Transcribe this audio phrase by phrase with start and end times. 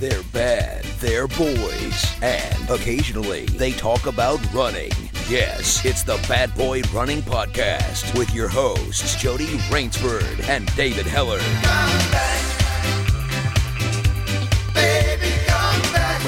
[0.00, 4.90] They're bad, they're boys, and occasionally they talk about running.
[5.28, 11.42] Yes, it's the Bad Boy Running Podcast with your hosts, Jody Raynsford and David Hellard.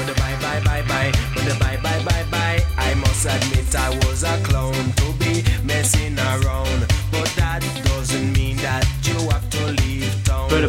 [0.05, 1.11] The bye bye bye bye,
[1.57, 6.92] bye bye bye bye, I must admit I was a clown to be messing around,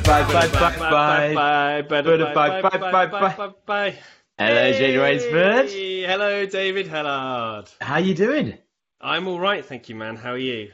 [0.05, 1.83] Bye bye bye bye bye.
[1.83, 3.95] bye, Bye, bye, bye, bye.
[4.39, 6.07] Hello, Jane Raynsford.
[6.07, 7.71] Hello, David Hellard.
[7.81, 8.59] How you doing?
[9.01, 10.17] I'm all right, thank you, man.
[10.17, 10.73] How are you?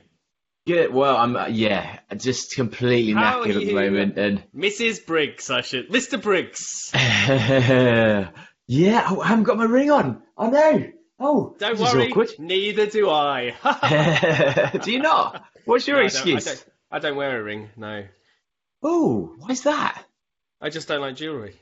[0.66, 0.92] Good.
[0.92, 5.06] Well, I'm uh, yeah, just completely How knackered at the moment, and Mrs.
[5.06, 5.88] Briggs, I should.
[5.90, 6.20] Mr.
[6.20, 6.90] Briggs.
[8.66, 10.22] yeah, oh, I haven't got my ring on.
[10.36, 10.86] Oh no.
[11.22, 13.54] Oh, Don't worry, neither do I.
[14.82, 15.44] Do you not?
[15.66, 16.46] What's your No, I don't- excuse?
[16.46, 18.04] I don't, I don't wear a ring, no.
[18.82, 20.04] Oh, why's that?
[20.60, 21.56] I just don't like jewellery.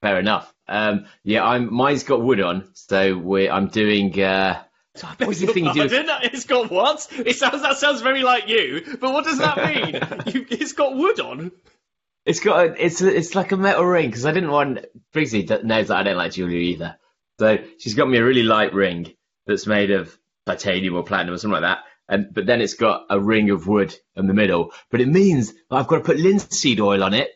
[0.00, 0.52] Fair enough.
[0.66, 1.72] Um, yeah, I'm.
[1.72, 3.50] Mine's got wood on, so we're.
[3.50, 4.20] I'm doing.
[4.20, 4.62] Uh,
[5.18, 5.88] what's the thing you do?
[5.88, 6.08] Pardon?
[6.24, 7.06] It's got what?
[7.12, 9.94] It sounds that sounds very like you, but what does that mean?
[10.34, 11.52] you, it's got wood on.
[12.24, 15.64] It's got a, it's a, it's like a metal ring because I didn't want Briggsy
[15.64, 16.96] knows that I don't like jewelry either.
[17.38, 19.14] So she's got me a really light ring
[19.46, 21.84] that's made of titanium or platinum or something like that.
[22.12, 24.72] And but then it's got a ring of wood in the middle.
[24.90, 27.30] But it means that I've got to put linseed oil on it,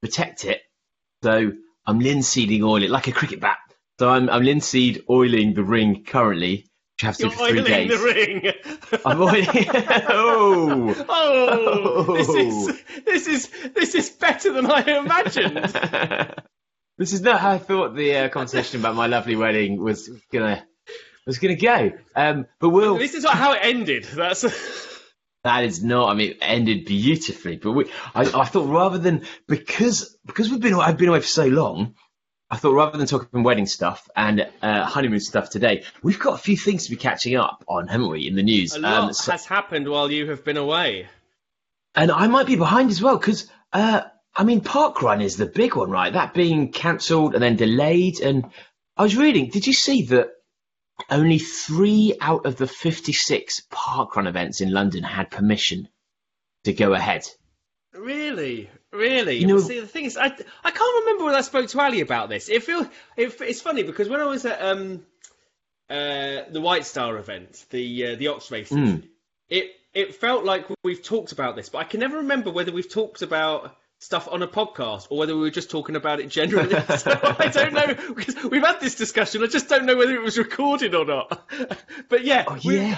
[0.00, 0.62] protect it.
[1.22, 1.52] So
[1.86, 3.58] I'm linseeding oil it like a cricket bat.
[3.98, 7.48] So I'm I'm linseed oiling the ring currently, which I have to You're do for
[7.48, 7.90] three oiling days.
[7.90, 8.52] the ring.
[9.04, 9.46] I'm oiling.
[10.08, 11.04] oh.
[11.10, 15.58] Oh, this is this is this is better than I imagined.
[16.96, 20.66] this is not how I thought the uh, conversation about my lovely wedding was gonna
[21.26, 21.92] was gonna go.
[22.16, 22.98] Um, but we'll.
[22.98, 24.04] this is not how it ended.
[24.04, 24.44] That's
[25.44, 26.08] That is not.
[26.08, 27.56] I mean, it ended beautifully.
[27.56, 31.26] But we, I, I thought rather than because because we've been I've been away for
[31.26, 31.94] so long.
[32.48, 36.38] I thought rather than talking wedding stuff and uh, honeymoon stuff today, we've got a
[36.38, 38.74] few things to be catching up on, haven't we, in the news?
[38.76, 41.08] a lot Um, so- has happened while you have been away.
[41.94, 44.02] And I might be behind as well because, uh,
[44.36, 46.12] I mean, Parkrun is the big one, right?
[46.12, 48.20] That being cancelled and then delayed.
[48.20, 48.44] And
[48.98, 50.28] I was reading, did you see that
[51.12, 55.88] only three out of the 56 Parkrun events in London had permission
[56.64, 57.26] to go ahead?
[57.94, 59.36] Really, really.
[59.36, 62.00] You know- See, the thing is, I I can't remember when I spoke to Ali
[62.00, 62.48] about this.
[62.48, 65.04] It feel it, it's funny because when I was at um
[65.90, 69.08] uh the White Star event, the uh, the Ox races, Mm.
[69.48, 72.88] it it felt like we've talked about this, but I can never remember whether we've
[72.90, 76.70] talked about stuff on a podcast or whether we were just talking about it generally.
[76.98, 79.42] so I don't know because we've had this discussion.
[79.42, 81.48] I just don't know whether it was recorded or not.
[82.08, 82.94] but yeah, Oh, we-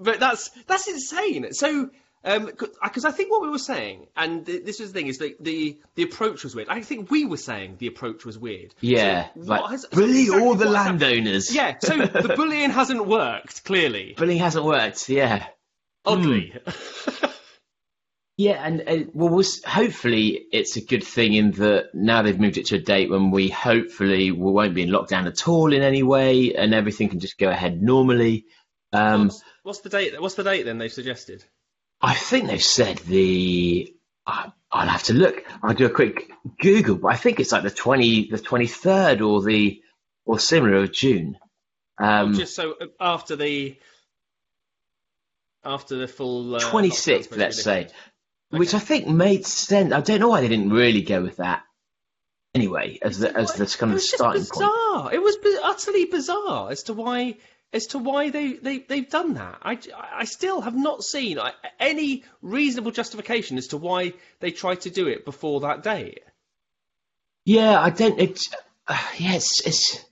[0.00, 1.52] but that's that's insane.
[1.52, 1.90] So.
[2.24, 5.18] Um, because uh, I think what we were saying, and this was the thing, is
[5.18, 6.68] that the the approach was weird.
[6.68, 8.74] I think we were saying the approach was weird.
[8.80, 11.54] Yeah, So like has- bully exactly all the what has happened- landowners.
[11.54, 14.14] Yeah, so the bullying hasn't worked clearly.
[14.16, 15.46] Bullying hasn't worked, yeah.
[16.04, 17.26] Oddly, hmm.
[18.38, 22.58] Yeah, and uh, well, we'll, hopefully it's a good thing in that now they've moved
[22.58, 25.82] it to a date when we hopefully we won't be in lockdown at all in
[25.82, 28.44] any way, and everything can just go ahead normally.
[28.92, 30.20] Um, what's, what's the date?
[30.20, 31.44] What's the date then they've suggested?
[32.00, 33.94] I think they've said the.
[34.26, 35.42] I I'll have to look.
[35.62, 36.30] I'll do a quick
[36.60, 39.80] Google, but I think it's like the twenty, the twenty third, or the
[40.26, 41.38] or similar of June.
[41.98, 43.78] Um, Just so uh, after the
[45.64, 47.88] after the full uh, twenty sixth, supposed to be let's say,
[48.58, 48.74] lifted.
[48.74, 49.92] which I think made sense.
[49.92, 51.62] I don't know why they didn't really go with that.
[52.54, 54.70] Anyway, as the as the kind it of was starting just point.
[54.70, 55.14] bizarre.
[55.14, 57.36] It was utterly bizarre as to why
[57.72, 59.58] as to why they, they they've done that.
[59.62, 59.78] I,
[60.14, 61.38] I still have not seen
[61.78, 66.20] any reasonable justification as to why they tried to do it before that date.
[67.44, 68.18] Yeah, I don't.
[68.18, 68.48] It's
[68.88, 70.04] uh, yeah, it's it's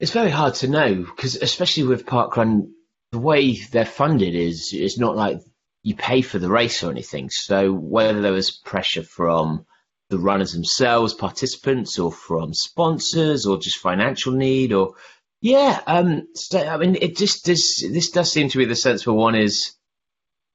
[0.00, 2.70] it's very hard to know because especially with parkrun,
[3.10, 5.40] the way they're funded is is not like
[5.82, 7.28] you pay for the race or anything.
[7.30, 9.66] So whether there was pressure from
[10.10, 14.94] the runners themselves, participants, or from sponsors, or just financial need, or
[15.40, 19.16] yeah, um, so, I mean, it just this this does seem to be the sensible
[19.16, 19.72] one is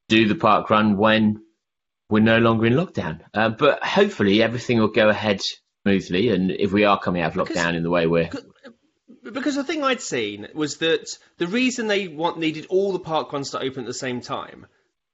[0.08, 1.42] do the park run when
[2.10, 3.20] we're no longer in lockdown.
[3.34, 5.42] Uh, but hopefully everything will go ahead
[5.84, 8.30] smoothly, and if we are coming out of Because- lockdown in the way we're
[9.24, 13.34] Because the thing I'd seen was that the reason they want needed all the park
[13.34, 14.68] runs to open at the same time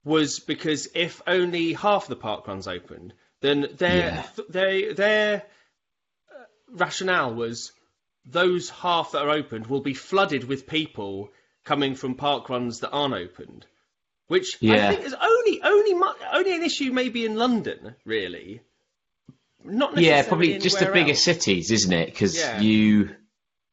[0.06, 4.28] was because if only half the park runs opened, then their Yeah.
[4.50, 5.44] their their
[6.32, 7.72] uh, rationale was
[8.26, 11.30] those half that are opened will be flooded with people
[11.66, 13.66] coming from park runs that aren't opened,
[14.28, 18.62] which I think is only only mu- only an issue maybe in London really.
[19.64, 21.22] not yeah, probably just the bigger else.
[21.24, 22.08] cities, isn't it?
[22.08, 22.60] Because Yeah.
[22.60, 23.16] you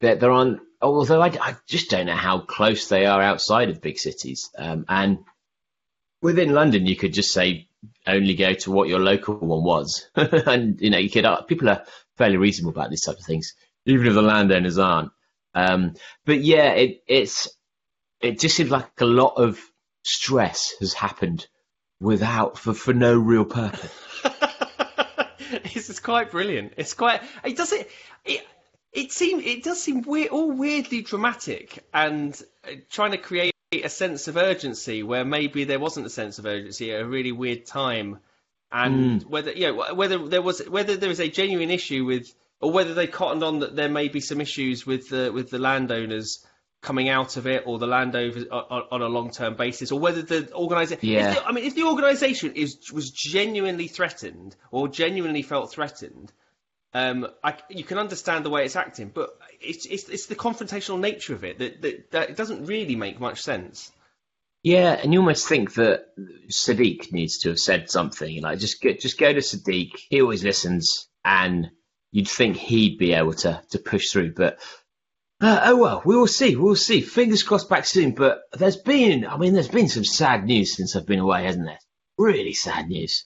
[0.01, 0.61] there, there aren't.
[0.83, 4.87] Although I, I just don't know how close they are outside of big cities, um,
[4.89, 5.19] and
[6.23, 7.69] within London, you could just say
[8.07, 11.25] only go to what your local one was, and you know you could.
[11.25, 11.85] Uh, people are
[12.17, 13.55] fairly reasonable about these types of things,
[13.87, 15.11] even if the landowners aren't.
[15.55, 15.95] Um,
[16.25, 17.49] but yeah, it, it's
[18.21, 19.61] it just seems like a lot of
[20.03, 21.47] stress has happened
[22.01, 23.93] without for for no real purpose.
[25.65, 26.75] it's, it's quite brilliant.
[26.77, 27.23] It's quite.
[27.45, 27.91] It does it.
[28.25, 28.47] It,
[28.93, 33.89] it seem it does seem weird, all weirdly dramatic, and uh, trying to create a
[33.89, 37.67] sense of urgency where maybe there wasn't a sense of urgency at a really weird
[37.67, 38.19] time,
[38.73, 39.27] and mm.
[39.27, 42.95] whether you know whether there was whether there was a genuine issue with, or whether
[42.95, 46.45] they cottoned on that there may be some issues with the with the landowners
[46.81, 50.01] coming out of it or the landowners uh, on, on a long term basis, or
[50.01, 51.09] whether the organisation.
[51.09, 51.37] Yeah.
[51.47, 56.33] I mean, if the organisation is was genuinely threatened or genuinely felt threatened,
[56.93, 60.99] um, I, you can understand the way it's acting, but it's, it's it's the confrontational
[60.99, 63.93] nature of it that, that that it doesn't really make much sense.
[64.63, 66.07] Yeah, and you almost think that
[66.51, 68.43] Sadiq needs to have said something.
[68.43, 69.93] Like, just go, just go to Sadiq.
[70.11, 71.71] He always listens, and
[72.13, 74.35] you'd think he'd be able to to push through.
[74.35, 74.59] But
[75.41, 76.57] uh, oh well, we will see.
[76.57, 77.01] We'll see.
[77.01, 78.15] Fingers crossed, back soon.
[78.15, 81.67] But there's been, I mean, there's been some sad news since I've been away, hasn't
[81.67, 81.79] there?
[82.19, 83.25] Really sad news.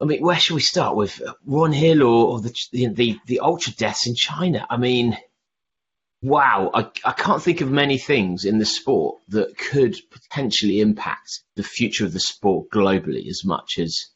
[0.00, 3.40] I mean, where should we start with Ron Hill or, or the, the the the
[3.40, 4.66] ultra deaths in China?
[4.68, 5.16] I mean,
[6.20, 11.40] wow, I, I can't think of many things in the sport that could potentially impact
[11.54, 14.06] the future of the sport globally as much as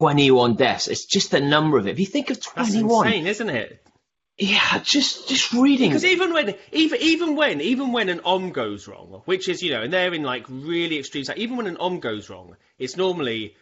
[0.00, 0.88] 21 deaths.
[0.88, 1.92] It's just the number of it.
[1.92, 3.86] If you think of 21, That's 21, insane, isn't it?
[4.36, 5.90] yeah, just just reading.
[5.90, 9.72] Because even when, even even when, even when an OMM goes wrong, which is you
[9.72, 11.24] know, and they're in like really extreme.
[11.36, 13.54] Even when an OMM goes wrong, it's normally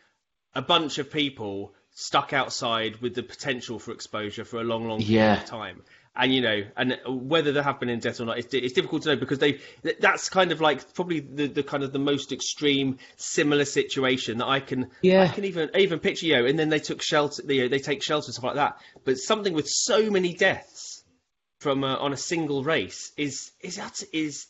[0.54, 4.98] a bunch of people stuck outside with the potential for exposure for a long, long
[4.98, 5.42] period Yeah.
[5.42, 5.82] of time.
[6.14, 9.02] And you know, and whether there have been in death or not, it's, it's difficult
[9.04, 9.60] to know because they
[9.98, 14.46] that's kind of like probably the, the kind of the most extreme similar situation that
[14.46, 15.22] I can Yeah.
[15.22, 17.78] I can even even picture you know, and then they took shelter you know, they
[17.78, 18.76] take shelter and stuff like that.
[19.04, 21.02] But something with so many deaths
[21.60, 24.48] from uh, on a single race is is that is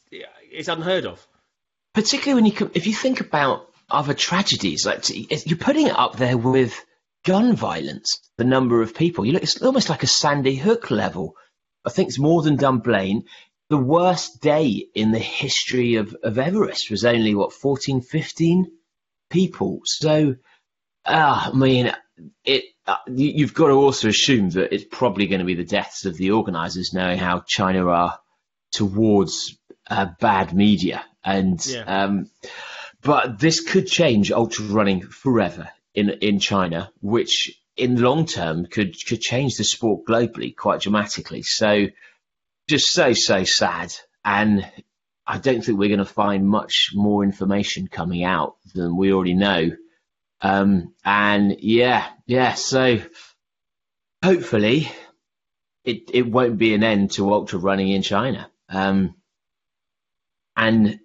[0.50, 1.24] is unheard of.
[1.94, 6.16] particularly when you com- if you think about other tragedies, like you're putting it up
[6.16, 6.78] there with
[7.24, 9.24] gun violence, the number of people.
[9.24, 11.34] You look, it's almost like a Sandy Hook level.
[11.84, 13.24] I think it's more than Dunblane.
[13.68, 18.66] The worst day in the history of, of Everest was only what 14, 15
[19.30, 19.80] people.
[19.84, 20.36] So,
[21.06, 21.92] ah, I mean,
[22.44, 22.64] it.
[22.84, 26.04] Uh, you, you've got to also assume that it's probably going to be the deaths
[26.04, 28.18] of the organisers, knowing how China are
[28.72, 29.56] towards
[29.88, 31.64] uh, bad media and.
[31.64, 31.82] Yeah.
[31.82, 32.30] Um,
[33.02, 38.66] but this could change ultra running forever in in China, which in the long term
[38.66, 41.42] could could change the sport globally quite dramatically.
[41.42, 41.88] So
[42.68, 43.92] just so so sad,
[44.24, 44.66] and
[45.26, 49.34] I don't think we're going to find much more information coming out than we already
[49.34, 49.70] know.
[50.40, 53.00] Um, and yeah, yeah, so
[54.22, 54.90] hopefully
[55.84, 58.50] it it won't be an end to ultra running in China.
[58.68, 59.14] Um,
[60.56, 60.98] and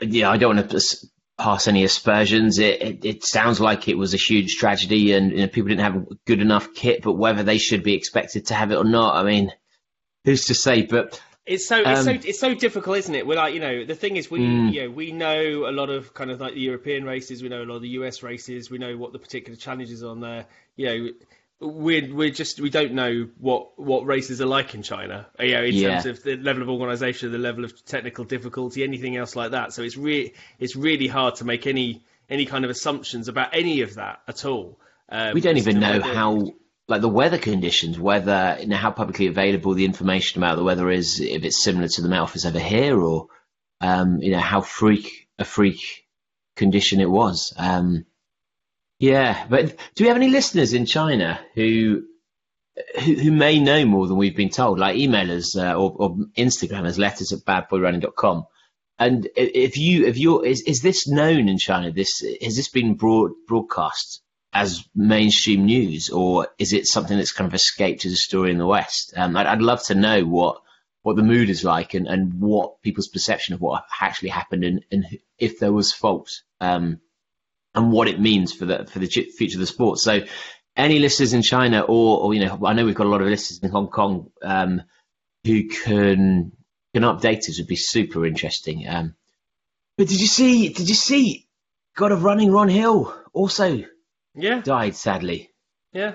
[0.00, 2.58] yeah, I don't want to pass any aspersions.
[2.58, 5.82] It, it it sounds like it was a huge tragedy, and you know, people didn't
[5.82, 7.02] have good enough kit.
[7.02, 9.52] But whether they should be expected to have it or not, I mean,
[10.24, 10.82] who's to say?
[10.82, 13.24] But It's so it's so Um, it's so difficult, isn't it?
[13.26, 14.72] We're like, you know, the thing is, we Mm.
[14.72, 17.62] you know we know a lot of kind of like the European races, we know
[17.62, 20.46] a lot of the US races, we know what the particular challenges on there.
[20.74, 21.08] You know,
[21.60, 25.26] we're we're just we don't know what what races are like in China.
[25.40, 26.02] You know, in Yeah.
[26.02, 29.72] terms of the level of organisation, the level of technical difficulty, anything else like that.
[29.72, 33.80] So it's really it's really hard to make any any kind of assumptions about any
[33.82, 34.78] of that at all.
[35.08, 36.52] Um, we don't even know how
[36.88, 40.90] like the weather conditions, whether you know how publicly available the information about the weather
[40.90, 43.28] is, if it's similar to the office over here, or
[43.80, 46.06] um, you know how freak a freak
[46.54, 47.54] condition it was.
[47.56, 48.04] Um,
[48.98, 52.04] yeah, but do we have any listeners in China who
[53.02, 54.78] who, who may know more than we've been told?
[54.78, 58.46] Like email us uh, or, or Instagram us letters at badboyrunning.com.
[58.98, 61.92] And if you if you is is this known in China?
[61.92, 64.22] This has this been broad broadcast
[64.54, 68.58] as mainstream news, or is it something that's kind of escaped as a story in
[68.58, 69.12] the West?
[69.14, 70.62] Um, I'd, I'd love to know what
[71.02, 74.84] what the mood is like and, and what people's perception of what actually happened and,
[74.90, 75.04] and
[75.38, 77.00] if there was fault um,
[77.76, 79.98] and what it means for the for the future of the sport.
[80.00, 80.20] So,
[80.76, 83.28] any listeners in China, or, or you know, I know we've got a lot of
[83.28, 84.82] listeners in Hong Kong um,
[85.44, 86.52] who can
[86.94, 88.88] can update us would be super interesting.
[88.88, 89.14] Um,
[89.96, 90.70] but did you see?
[90.70, 91.46] Did you see?
[91.94, 93.84] God of Running, Ron Hill also
[94.34, 95.50] yeah died sadly.
[95.94, 96.12] yeah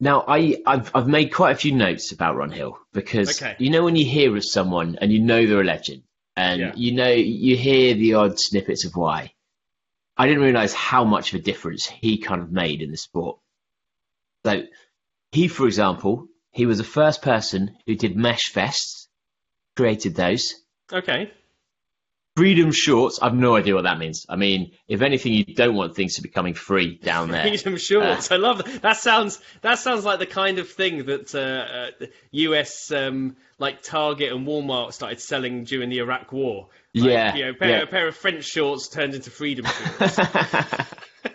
[0.00, 3.54] Now, I, I've, I've made quite a few notes about Ron Hill because Okay.
[3.58, 6.04] you know when you hear of someone and you know they're a legend
[6.36, 6.72] and Yeah.
[6.74, 9.33] you know you hear the odd snippets of why.
[10.16, 13.38] I didn't realize how much of a difference he kind of made in the sport.
[14.44, 14.62] So
[15.32, 19.08] he, for example, he was the first person who did mesh vests,
[19.76, 20.54] created those.
[20.92, 21.32] Okay.
[22.36, 24.26] Freedom shorts, I've no idea what that means.
[24.28, 27.42] I mean, if anything, you don't want things to be coming free down there.
[27.48, 28.32] Freedom shorts.
[28.32, 28.82] I love that.
[28.82, 32.10] That sounds that sounds like the kind of thing that uh, uh, the
[32.48, 36.68] US um, like Target and Walmart started selling during the Iraq War.
[36.94, 37.82] Like, Yeah, you know, pair, yeah.
[37.82, 40.18] a pair of French shorts turned into freedom shorts.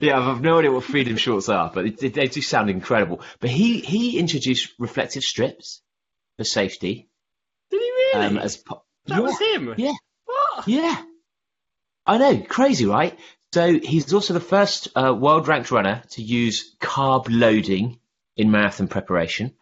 [0.00, 3.20] Yeah, I've no idea what freedom shorts are, but it, they do sound incredible.
[3.38, 5.80] But he, he introduced reflective strips
[6.36, 7.08] for safety.
[7.70, 8.26] Did he really?
[8.26, 9.74] Um, as po- that yeah, was him.
[9.76, 9.92] Yeah,
[10.24, 10.66] What?
[10.66, 11.02] yeah.
[12.04, 13.16] I know, crazy, right?
[13.54, 18.00] So he's also the first uh, world ranked runner to use carb loading
[18.36, 19.54] in marathon preparation,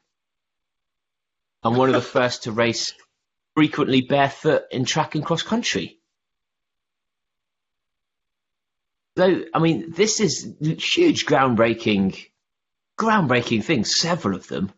[1.63, 2.95] and one of the first to race
[3.61, 5.99] frequently barefoot in track and cross country.
[9.19, 12.17] So, I mean, this is huge, groundbreaking,
[12.99, 14.01] groundbreaking things.
[14.01, 14.73] Several of them.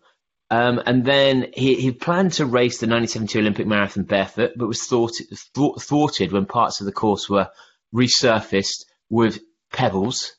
[0.50, 4.82] Um, and then he, he planned to race the 1972 Olympic Marathon barefoot, but was
[4.82, 5.12] thwart,
[5.54, 7.50] thwart, thwarted when parts of the course were
[7.94, 9.38] resurfaced with
[9.72, 10.34] pebbles.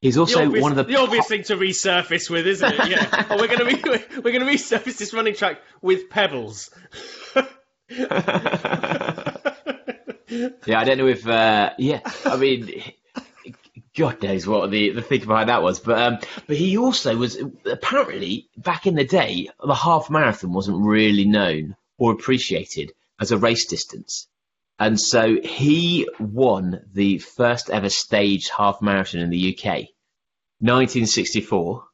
[0.00, 2.88] He's also obvious, one of the, the obvious thing to resurface with, isn't it?
[2.88, 3.26] Yeah.
[3.30, 6.70] oh, we're going to re- we're going to resurface this running track with pebbles.
[10.66, 11.26] Yeah, I don't know if.
[11.26, 12.70] Uh, yeah, I mean,
[13.96, 17.36] God knows what the the thing behind that was, but um, but he also was
[17.64, 23.38] apparently back in the day the half marathon wasn't really known or appreciated as a
[23.38, 24.28] race distance,
[24.80, 29.66] and so he won the first ever staged half marathon in the UK,
[30.60, 31.84] 1964,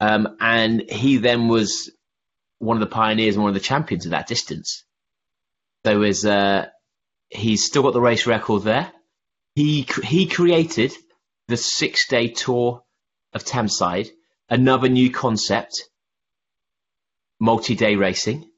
[0.00, 1.92] um, and he then was
[2.58, 4.84] one of the pioneers and one of the champions of that distance.
[5.84, 6.66] So is uh,
[7.28, 8.90] he's still got the race record there.
[9.54, 10.92] He he created
[11.46, 12.82] the six day tour
[13.34, 14.10] of Tameside,
[14.50, 15.88] another new concept,
[17.38, 18.50] multi day racing.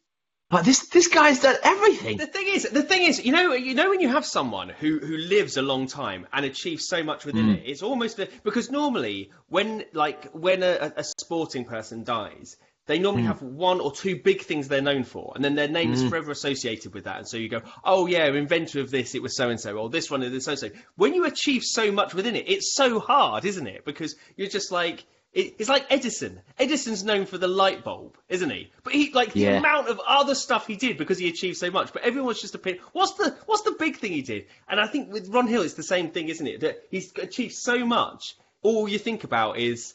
[0.50, 2.17] Like this this guy's done everything.
[2.17, 4.99] The thing is, the thing is, you know, you know, when you have someone who
[4.99, 7.50] who lives a long time and achieves so much within Hmm.
[7.57, 12.99] it, it's almost a, because normally when like when a, a sporting person dies, they
[12.99, 16.02] normally have one or two big things they're known for, and then their name is
[16.02, 17.19] forever associated with that.
[17.19, 19.90] And so you go, oh yeah, inventor of this, it was so and so, or
[19.90, 20.71] this one is so and so.
[20.97, 23.85] When you achieve so much within it, it's so hard, isn't it?
[23.85, 25.05] Because you're just like.
[25.32, 26.40] It- It's like Edison.
[26.58, 28.70] Edison's known for the light bulb, isn't he?
[28.82, 29.58] But he like the Yeah.
[29.58, 31.92] amount of other stuff he did because he achieved so much.
[31.92, 32.82] But everyone's just opinion.
[32.92, 34.47] What's the what's the big thing he did?
[34.68, 36.61] And I think with Ron Hill, it's the same thing, isn't it?
[36.61, 38.37] That he's achieved so much.
[38.62, 39.94] All you think about is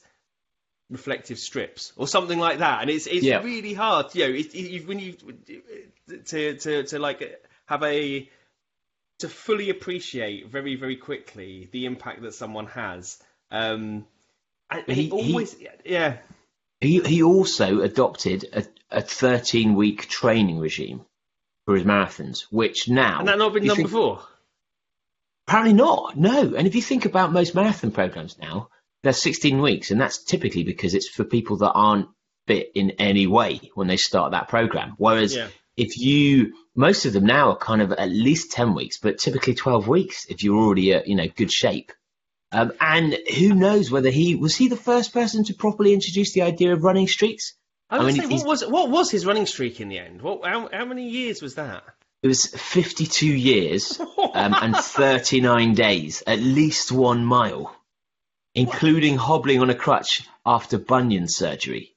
[0.89, 3.41] reflective strips or something like that, and it's it's Yeah.
[3.43, 4.13] really hard.
[4.13, 5.13] You know, it, it, when you
[6.25, 8.29] to to to like have a
[9.19, 13.21] to fully appreciate very very quickly the impact that someone has.
[13.51, 14.05] Um,
[14.69, 15.55] and He- he always
[15.85, 16.17] yeah.
[16.81, 21.05] He he also adopted a, a 13 week training regime
[21.65, 24.21] for his marathons, which now And that not been done think- before.
[25.47, 26.15] Apparently not.
[26.17, 26.55] No.
[26.55, 28.69] And if you think about most marathon programs now,
[29.03, 32.07] they're 16 weeks, and that's typically because it's for people that aren't
[32.47, 34.93] fit in any way when they start that program.
[34.97, 35.47] Whereas Yeah.
[35.75, 39.53] if you, most of them now are kind of at least 10 weeks, but typically
[39.53, 41.91] 12 weeks if you're already at, you know, good shape.
[42.53, 46.43] Um, and who knows whether he was he the first person to properly introduce the
[46.43, 47.55] idea of running streaks?
[47.89, 50.21] I I mean, he's- what was what was his running streak in the end?
[50.21, 51.83] What how, how many years was that?
[52.21, 53.99] It was 52 years
[54.33, 57.75] um, and 39 days, at least one mile,
[58.55, 61.95] including hobbling on a crutch after bunion surgery.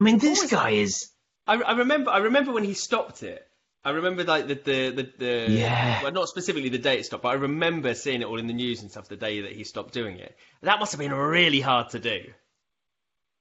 [0.00, 1.08] I mean, this guy is.
[1.46, 3.47] I, I remember I remember when he stopped it.
[3.84, 6.02] I remember like the the the, the Yeah.
[6.02, 8.52] well not specifically the day it stopped, but I remember seeing it all in the
[8.52, 10.36] news and stuff the day that he stopped doing it.
[10.62, 12.24] That must have been really hard to do.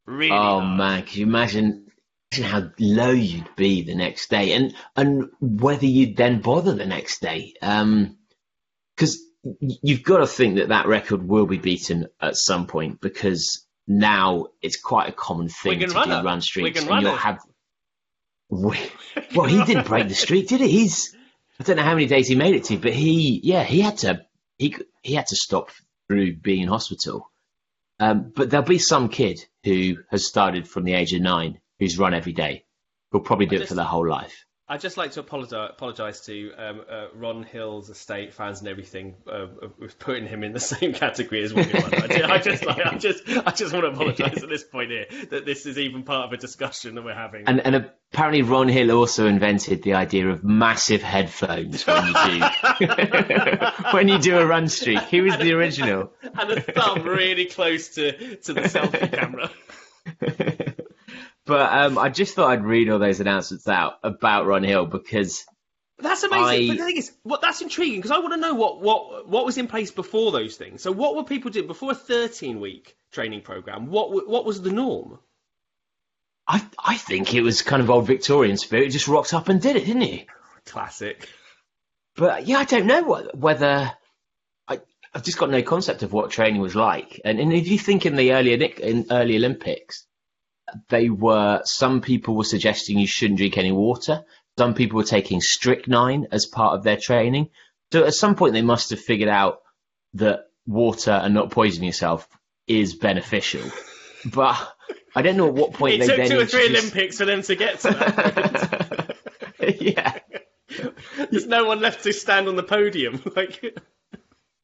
[0.05, 0.31] Really.
[0.31, 0.77] Oh hard.
[0.77, 1.91] man, can you imagine,
[2.31, 6.85] imagine how low you'd be the next day, and and whether you'd then bother the
[6.85, 7.53] next day?
[7.61, 8.17] Um,
[8.95, 9.19] because
[9.59, 14.47] you've got to think that that record will be beaten at some point, because now
[14.61, 16.21] it's quite a common thing to runner.
[16.21, 17.39] do run streaks, and you'll have.
[18.49, 20.69] Well, he didn't break the streak, did he?
[20.69, 21.15] He's
[21.59, 23.97] I don't know how many days he made it to, but he yeah he had
[23.99, 24.25] to
[24.57, 25.71] he he had to stop
[26.07, 27.29] through being in hospital.
[27.99, 31.97] Um, but there'll be some kid who has started from the age of nine who's
[31.97, 32.65] run every day.
[33.11, 34.45] Who'll probably do it for their whole life.
[34.69, 39.47] I'd just like to apologise to um, uh, Ron Hill's estate fans and everything uh,
[39.79, 41.83] with putting him in the same category as William.
[41.93, 45.05] I, I just, like, I just, I just want to apologise at this point here
[45.29, 47.45] that this is even part of a discussion that we're having.
[47.47, 53.67] And, and apparently, Ron Hill also invented the idea of massive headphones when you do
[53.91, 54.99] when you do a run streak.
[55.03, 56.11] He was the original.
[56.21, 60.73] and a thumb really close to, to the selfie camera.
[61.47, 65.45] But um, I just thought I'd read all those announcements out about Ron Hill because
[65.97, 66.71] That's amazing.
[66.71, 69.27] I- But the thing is, what that's intriguing because I want to know what, what
[69.27, 70.81] what was in place before those things.
[70.81, 73.87] So what were people doing before a 13 week training program?
[73.87, 75.19] What what was the norm?
[76.47, 78.83] I I think it was kind of old Victorian spirit.
[78.85, 80.27] He just rocked up and did it, didn't he?
[80.65, 81.27] Classic.
[82.15, 83.91] But yeah, I don't know what, whether
[84.67, 84.79] I
[85.13, 87.21] I've just got no concept of what training was like.
[87.23, 90.05] And, and if you think in the early in early Olympics,
[90.89, 94.23] they were some people were suggesting you shouldn't drink any water.
[94.57, 97.49] Some people were taking strychnine as part of their training.
[97.91, 99.59] So at some point they must have figured out
[100.15, 102.27] that water and not poisoning yourself
[102.67, 103.61] is beneficial.
[104.25, 104.57] But
[105.15, 107.17] I don't know at what point It they took then two or three introduced- Olympics
[107.17, 109.15] for them to get to that.
[109.79, 110.19] yeah.
[111.31, 113.21] There's no one left to stand on the podium.
[113.35, 113.63] Like,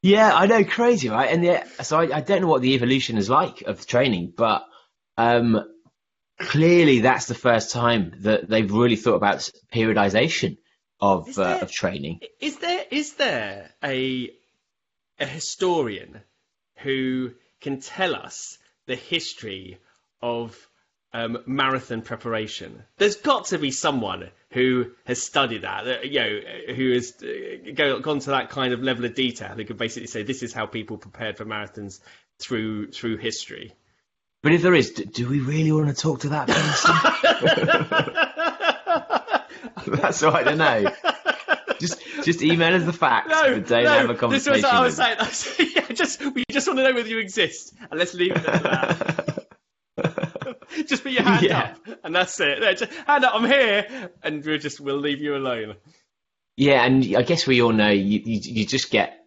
[0.01, 1.31] Yeah, I know, crazy, right?
[1.31, 4.65] And yeah, so I, I don't know what the evolution is like of training, but
[5.17, 5.63] um,
[6.39, 10.57] clearly that's the first time that they've really thought about periodization
[10.99, 12.21] of Is uh, of training.
[12.39, 14.31] is there is there a
[15.19, 16.21] a historian
[16.77, 19.79] who can tell us the history
[20.21, 20.69] of
[21.13, 22.83] um, marathon preparation?
[22.97, 26.39] There's got to be someone who has studied that, you know,
[26.75, 30.07] who has uh, go, gone to that kind of level of detail, who could basically
[30.07, 31.99] say this is how people prepared for marathons
[32.39, 33.73] through through history.
[34.43, 36.93] But if there is, do, do we really want to talk to that person?
[40.01, 40.91] that's all right to know.
[41.79, 44.53] Just just email us the facts, No, but don't no, have a this conversation.
[44.53, 45.17] was what I was saying.
[45.19, 48.13] I was saying, yeah, just we just want to know whether you exist, and let's
[48.13, 49.47] leave it at that.
[50.87, 51.59] just put your hand Yeah.
[51.87, 52.59] up, and that's it.
[52.59, 55.75] No, just, hand up, I'm here, and we'll just we'll leave you alone.
[56.55, 59.25] Yeah, and I guess we all know you, you, you just get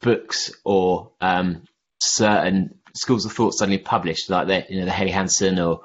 [0.00, 1.62] books or um,
[2.00, 5.82] certain schools of thought suddenly published, like the you know the Haley Hansen or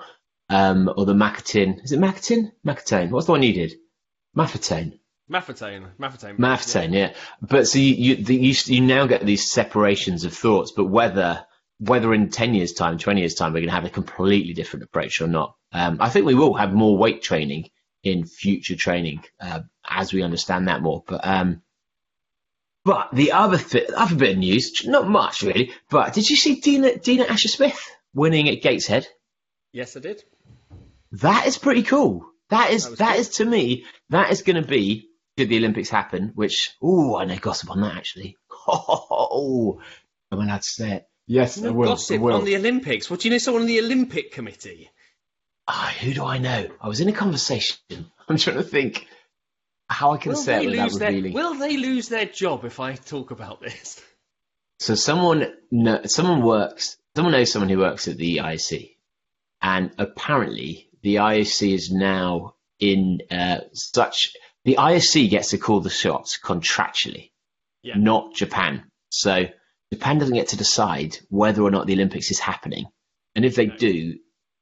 [0.49, 1.83] um, or the Macatin.
[1.83, 2.51] Is it Macatin?
[2.65, 3.09] Macatone.
[3.09, 3.73] What's the one you did?
[4.37, 4.99] Maffetone.
[5.31, 7.13] Maffetone, Maffetone, Maffetone, yeah.
[7.41, 11.45] But so you you, the, you you now get these separations of thoughts, but whether
[11.79, 14.83] whether in ten years' time, twenty years' time, we're going to have a completely different
[14.83, 17.69] approach or not, um, I think we will have more weight training
[18.03, 21.03] in future training uh, as we understand that more.
[21.07, 21.61] But um,
[22.83, 25.71] but the other th- other bit of news, not much really.
[25.89, 27.79] But did you see Dina Dina Asher Smith
[28.13, 29.07] winning at Gateshead?
[29.71, 30.23] Yes, I did.
[31.13, 32.25] That is pretty cool.
[32.49, 35.89] That is That that is to me that is going to be should the Olympics
[35.89, 36.31] happen.
[36.35, 38.37] Which oh, I know gossip on that actually.
[38.67, 39.81] Oh,
[40.31, 41.07] am I allowed to say it?
[41.27, 41.87] Yes, I No will.
[41.87, 42.35] I gossip will.
[42.35, 43.09] on the Olympics.
[43.09, 43.37] What do you know?
[43.39, 44.89] Someone on the Olympic Committee.
[45.67, 46.69] Ah, who do I know?
[46.81, 47.77] I was in a conversation.
[48.27, 49.07] I'm trying to think
[49.91, 51.33] how I can Will say it without their revealing.
[51.33, 54.01] Will they lose their job if I talk about this?
[54.79, 55.47] So someone
[56.05, 58.95] someone works someone knows someone who works at the IOC,
[59.61, 64.33] and apparently the IOC is now in uh, such
[64.65, 67.31] the IOC gets to call the shots contractually,
[67.83, 67.95] Yeah.
[67.97, 68.85] not Japan.
[69.09, 69.45] So
[69.93, 72.85] Japan doesn't get to decide whether or not the Olympics is happening,
[73.35, 73.75] and if they No.
[73.77, 74.19] do,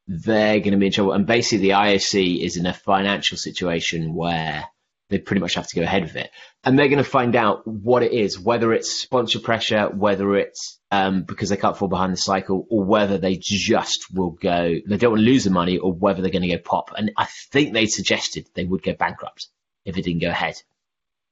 [0.07, 1.13] they're going to be in trouble.
[1.13, 4.65] And basically, the IOC is in a financial situation where
[5.09, 6.29] they pretty much have to go ahead with it.
[6.63, 10.79] And they're going to find out what it is, whether it's sponsor pressure, whether it's
[10.91, 14.97] um, because they can't fall behind the cycle, or whether they just will go, they
[14.97, 16.91] don't want to lose the money, or whether they're going to go pop.
[16.95, 19.47] And I think they suggested they would go bankrupt
[19.85, 20.61] if it didn't go ahead.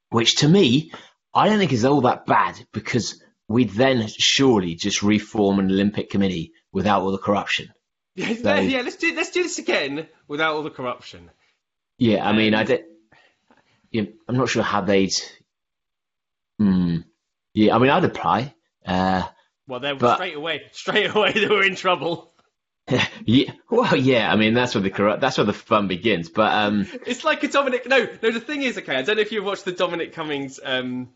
[0.09, 0.91] Which to me,
[1.33, 6.09] I don't think is all that bad because we'd then surely just reform an Olympic
[6.09, 7.73] committee without all the corruption.
[8.15, 8.81] Yeah, So- yeah.
[8.81, 11.29] Let's do let's do this again without all the corruption.
[11.99, 12.67] Yeah, I mean, I Um,
[13.97, 14.07] don't.
[14.07, 15.13] Yeah, I'm not sure how they'd.
[16.60, 16.97] Hmm.
[17.53, 18.53] Yeah, I mean, I'd apply.
[18.86, 19.23] Uh,
[19.67, 20.62] Well, they were straight away.
[20.71, 22.33] Straight away, they were in trouble.
[23.25, 24.31] yeah, well, yeah.
[24.31, 25.19] I mean, that's where the corrupt.
[25.19, 26.29] That's where the fun begins.
[26.29, 27.86] But um, It's like a Dominic.
[27.88, 28.31] No, no.
[28.31, 28.95] The thing is, okay.
[28.95, 30.60] I don't know if you've watched the Dominic Cummings.
[30.63, 31.10] Um,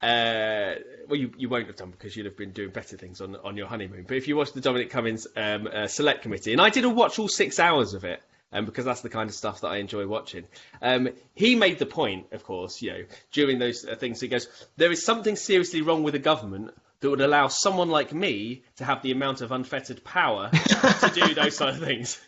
[0.00, 0.74] uh,
[1.08, 3.56] well, you, you won't have done because you'd have been doing better things on on
[3.56, 4.04] your honeymoon.
[4.06, 7.18] But if you watched the Dominic Cummings um, uh, Select Committee, and I didn't watch
[7.18, 8.22] all six hours of it.
[8.52, 10.44] Um, because that's the kind of stuff that I enjoy watching.
[10.82, 14.20] Um, he made the point, of course, you know, during those uh, things.
[14.20, 18.12] He goes, "There is something seriously wrong with the government that would allow someone like
[18.12, 22.20] me to have the amount of unfettered power to do those sort of things."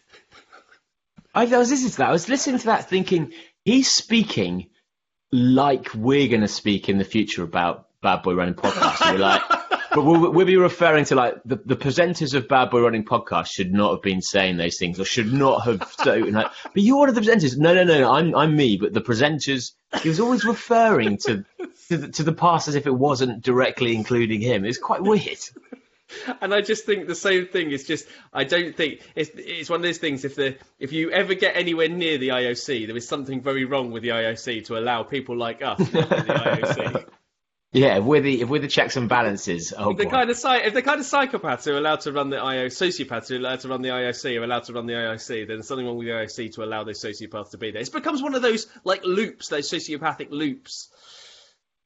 [1.34, 2.08] I, I was listening to that.
[2.08, 3.32] I was listening to that, thinking
[3.64, 4.68] he's speaking
[5.32, 9.12] like we're going to speak in the future about Bad Boy Running podcasts.
[9.12, 9.42] We're like,
[9.94, 13.48] but we'll, we'll be referring to like the, the presenters of Bad Boy Running podcast
[13.48, 16.50] should not have been saying those things or should not have so like.
[16.62, 17.56] But you are one of the presenters.
[17.56, 18.12] No, no, no, no.
[18.12, 18.76] I'm I'm me.
[18.76, 19.72] But the presenters.
[20.00, 21.44] He was always referring to
[21.88, 24.64] to the, to the past as if it wasn't directly including him.
[24.64, 25.38] It's quite weird.
[26.40, 29.80] and I just think the same thing is just I don't think it's it's one
[29.80, 33.06] of those things if the if you ever get anywhere near the IOC there is
[33.06, 37.06] something very wrong with the IOC to allow people like us the IOC.
[37.72, 39.72] Yeah, if we're the if we're the checks and balances.
[39.76, 42.28] Oh, If the kind of if the kind of psychopaths who are allowed to run
[42.28, 44.92] the IO sociopaths who are allowed to run the IOC are allowed to run the
[44.92, 47.80] IOC, then there's something wrong with the IOC to allow those sociopaths to be there.
[47.80, 50.90] It becomes one of those like loops, those sociopathic loops.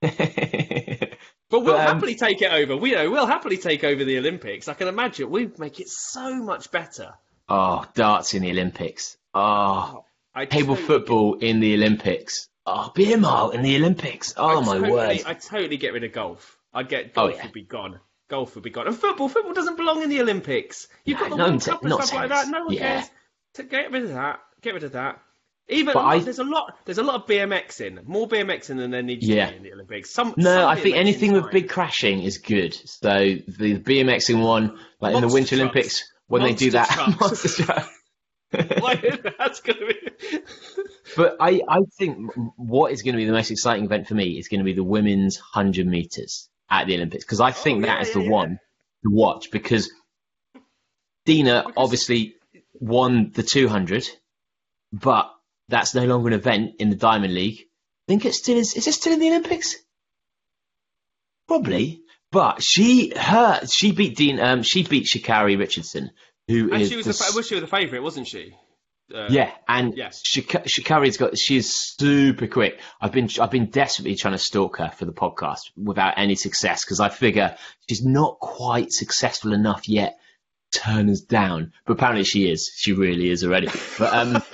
[1.48, 2.76] But we'll um, happily take it over.
[2.76, 4.68] We know we'll happily take over the Olympics.
[4.68, 7.14] I can imagine we'd make it so much better.
[7.48, 9.16] oh, darts in the Olympics.
[9.32, 12.48] Oh, I table football in the Olympics.
[12.66, 14.34] Oh, beer mile in the Olympics.
[14.36, 15.20] Oh I my totally, word.
[15.26, 16.58] I totally get rid of golf.
[16.74, 17.42] I'd get Oh, golf yeah.
[17.44, 18.00] would be gone.
[18.28, 18.88] Golf would be gone.
[18.88, 20.88] And football, football doesn't belong in the Olympics.
[21.04, 22.48] You've No, got the World Cup and stuff like that.
[22.48, 22.80] No one Yeah.
[23.00, 23.10] cares.
[23.54, 24.40] To get rid of that.
[24.62, 25.20] Get rid of that.
[25.68, 26.76] Even I- there's a lot.
[26.84, 28.00] There's a lot of BMX in.
[28.04, 29.46] More BMX in than there needs Yeah.
[29.46, 30.10] to be in the Olympics.
[30.10, 30.34] Some.
[30.36, 32.74] No, some I think anything with big crashing is good.
[32.74, 33.08] So
[33.48, 35.60] the BMXing one, like in the Winter trucks.
[35.60, 36.88] Olympics, when they do that,
[38.82, 40.40] Like, that's gonna be.
[41.16, 44.38] But I, I think what is going to be the most exciting event for me
[44.38, 47.86] is going to be the women's 100 meters at the Olympics because I think Oh,
[47.86, 48.30] yeah, that is yeah, the yeah.
[48.30, 48.48] one
[49.04, 49.90] to watch because
[51.24, 52.34] Dina Because- obviously
[52.80, 54.06] won the 200,
[54.92, 55.32] but
[55.68, 57.60] that's no longer an event in the Diamond League.
[57.60, 58.74] I think it still is.
[58.74, 59.76] Is it still in the Olympics?
[61.46, 62.02] Probably.
[62.32, 64.40] But she, her, she beat Dean.
[64.40, 66.10] Um, she beat Sha'Carri Richardson,
[66.48, 68.54] who And is she was the the, well, she was the favourite, wasn't she?
[69.14, 70.20] Uh, yeah, and Yes.
[70.26, 72.80] Shika- Sha'Carri's got she's super quick.
[73.00, 76.84] I've been I've been desperately trying to stalk her for the podcast without any success
[76.84, 77.56] because I figure
[77.88, 80.18] she's not quite successful enough yet.
[80.72, 82.72] to Turn us down, but apparently she is.
[82.76, 83.68] She really is already.
[83.98, 84.42] But um,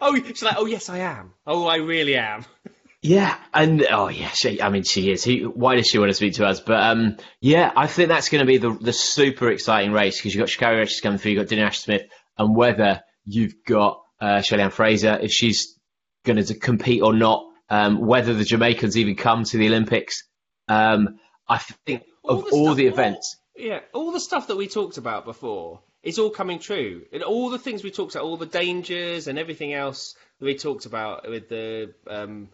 [0.00, 1.32] Oh, she's like, oh yes, I am.
[1.46, 2.44] Oh, I really am.
[3.06, 4.60] yeah, and oh yeah, she.
[4.60, 5.22] I mean, she is.
[5.22, 6.60] He, why does she want to speak to us?
[6.60, 10.34] But um, yeah, I think that's going to be the the super exciting race because
[10.34, 12.02] you've got Sha'Carri Richards coming through, you've got Dina Ash Smith,
[12.36, 15.78] and whether you've got uh, Shelly-Ann Fraser if she's
[16.24, 20.24] going to compete or not, um, whether the Jamaicans even come to the Olympics.
[20.68, 24.66] Um, I think of the all stuff- the events, Yeah, all the stuff that we
[24.66, 27.02] talked about before is all coming true.
[27.12, 30.56] And all the things we talked about, all the dangers and everything else that we
[30.56, 32.48] talked about with the um,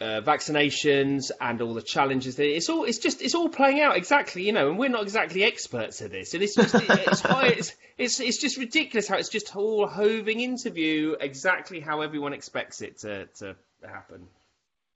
[0.00, 4.44] uh, vaccinations and all the challenges, it's all it's just it's all playing out exactly,
[4.44, 4.70] you know.
[4.70, 8.56] And we're not exactly experts at this, and it's just it's it's, it's it's just
[8.56, 13.56] ridiculous how it's just all hoving into view exactly how everyone expects it to to
[13.86, 14.26] happen.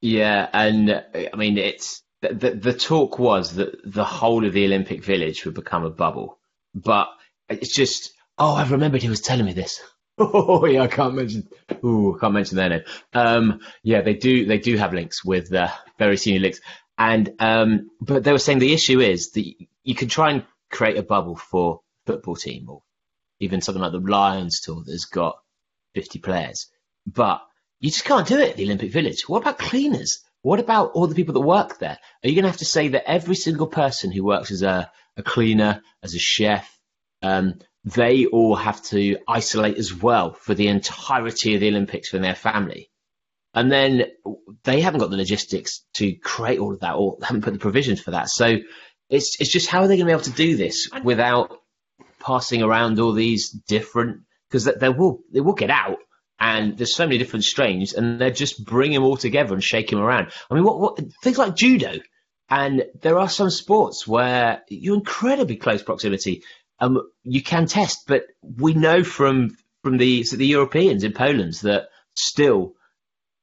[0.01, 5.05] Yeah, and I mean, it's the, the, talk was that the whole of the Olympic
[5.05, 6.39] Village would become a bubble,
[6.75, 7.09] but
[7.49, 9.81] it's just oh, I've remembered he was telling me this.
[10.19, 11.47] Oh yeah, I can't mention.
[11.85, 12.83] Ooh, can't mention their name.
[13.13, 14.47] Um, yeah, they do.
[14.47, 16.61] They do have links with uh, very senior links,
[16.97, 19.45] and um, but they were saying the issue is that
[19.85, 22.83] you can try and create a bubble for football team or
[23.41, 25.37] even something like the Lions tour that's got
[25.95, 26.67] 50 players,
[27.07, 27.43] but
[27.81, 29.29] you just can't do it at the Olympic Village.
[29.29, 30.21] What about cleaners?
[30.43, 31.99] What about all the people that work there?
[32.25, 34.91] Are you going to have to say that every single person who works as a,
[35.17, 36.71] a cleaner, as a chef,
[37.23, 42.19] um, they all have to isolate as well for the entirety of the Olympics for
[42.19, 42.91] their family?
[43.55, 44.07] And then
[44.65, 48.01] they haven't got the logistics to create all of that or haven't put the provisions
[48.01, 48.29] for that.
[48.29, 48.59] So
[49.09, 51.57] it's, it's just how are they going to be able to do this without
[52.21, 55.99] passing around all these different, because they will, they will get out
[56.39, 59.89] and there's so many different strains, and they're just bring them all together and shake
[59.89, 60.33] them around.
[60.51, 61.95] I mean, what, what things like judo,
[62.49, 66.43] and there are some sports where you're incredibly close proximity.
[66.79, 71.55] Um, you can test, but we know from from the so the Europeans in Poland
[71.63, 72.75] that still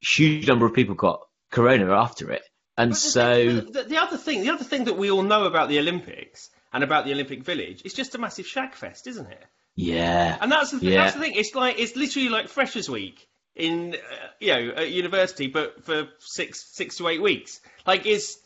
[0.02, 2.43] huge number of people got corona after it,
[2.78, 5.69] and But so the, the other thing, the other thing that we all know about
[5.69, 9.43] the Olympics and about the Olympic Village is just a massive shag fest, isn't it?
[9.76, 11.04] yeah, And that's the thing, Yeah.
[11.04, 11.34] that's the thing.
[11.36, 16.08] It's like it's literally like Freshers Week in uh, you know at university, but for
[16.19, 17.60] six six to eight weeks.
[17.86, 18.38] Like it's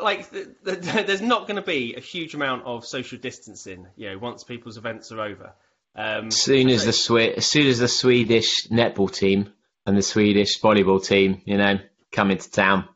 [0.00, 0.76] like the, the,
[1.06, 3.86] there's not going to be a huge amount of social distancing.
[3.96, 5.52] You know, once people's events are over.
[5.96, 9.52] Um, as soon as the Swe- as soon as the Swedish netball team
[9.86, 11.78] and the Swedish volleyball team, you know,
[12.10, 12.88] come into town,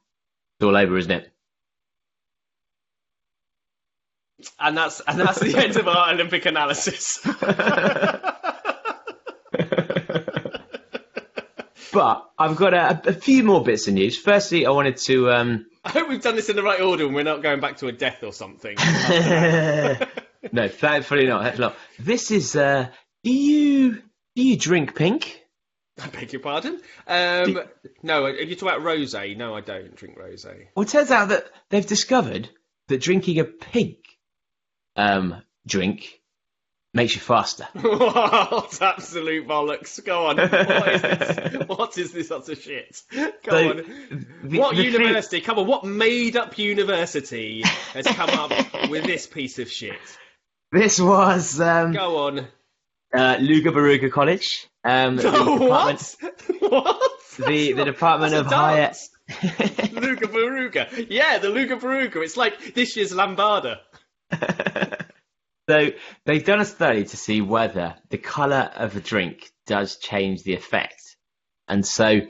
[0.56, 1.32] it's all over, isn't it?
[4.60, 7.18] and that's and that's the end of our Olympic analysis.
[11.92, 14.16] But I've got a, a few more bits of news.
[14.18, 15.30] Firstly, I wanted to.
[15.30, 17.78] Um, I hope we've done this in the right order and we're not going back
[17.78, 18.76] to a death or something.
[20.52, 21.42] no, thankfully not.
[21.42, 21.76] thankfully not.
[21.98, 22.56] This is.
[22.56, 22.88] Uh,
[23.24, 24.02] do you
[24.36, 25.42] do you drink pink?
[26.00, 26.80] I beg your pardon.
[27.06, 27.60] Um,
[28.02, 29.36] no, are you talking about rosé?
[29.36, 30.66] No, I don't drink rosé.
[30.76, 32.48] Well, it turns out that they've discovered
[32.86, 33.98] that drinking a pink
[34.94, 36.17] um, drink
[36.98, 37.66] makes you faster.
[37.72, 40.04] what absolute bollocks?
[40.04, 40.36] Go on.
[40.38, 41.66] What is this?
[41.68, 43.00] what is this utter shit?
[43.12, 44.26] Go So, on.
[44.42, 45.40] the- what the university?
[45.40, 47.62] Come on, what made up university
[47.94, 49.98] has come up with this piece of shit?
[50.72, 52.46] This was um, Go on.
[53.14, 54.66] uh, Luga Baruga College.
[54.84, 56.16] Um, the department, what?
[56.60, 57.00] What?
[57.46, 58.92] the, the Department of Higher.
[59.92, 61.06] Luga Baruga.
[61.10, 62.16] Yeah, the Luga Baruga.
[62.24, 63.78] It's like this year's Lambada.
[65.68, 65.90] So
[66.24, 70.54] they've done a study to see whether the colour of a drink does change the
[70.54, 71.16] effect.
[71.68, 72.20] And so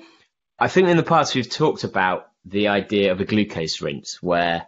[0.59, 4.67] I think in the past we've talked about the idea of a glucose rinse where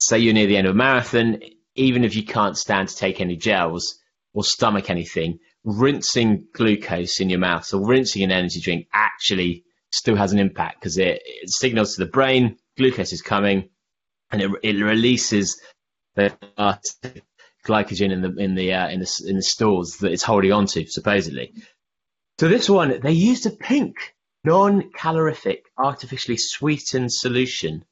[0.00, 1.40] say you're near the end of a marathon,
[1.74, 3.98] even if you can't stand to take any gels
[4.32, 10.16] or stomach anything, rinsing glucose in your mouth or rinsing an energy drink actually still
[10.16, 13.68] has an impact because it, it signals to the brain glucose is coming
[14.30, 15.60] and it, it releases
[16.14, 16.34] the
[17.68, 20.66] glycogen in the in the uh, in the in the stores that it's holding on
[20.66, 21.52] to supposedly.
[22.38, 27.84] So this one they used a pink non-calorific artificially sweetened solution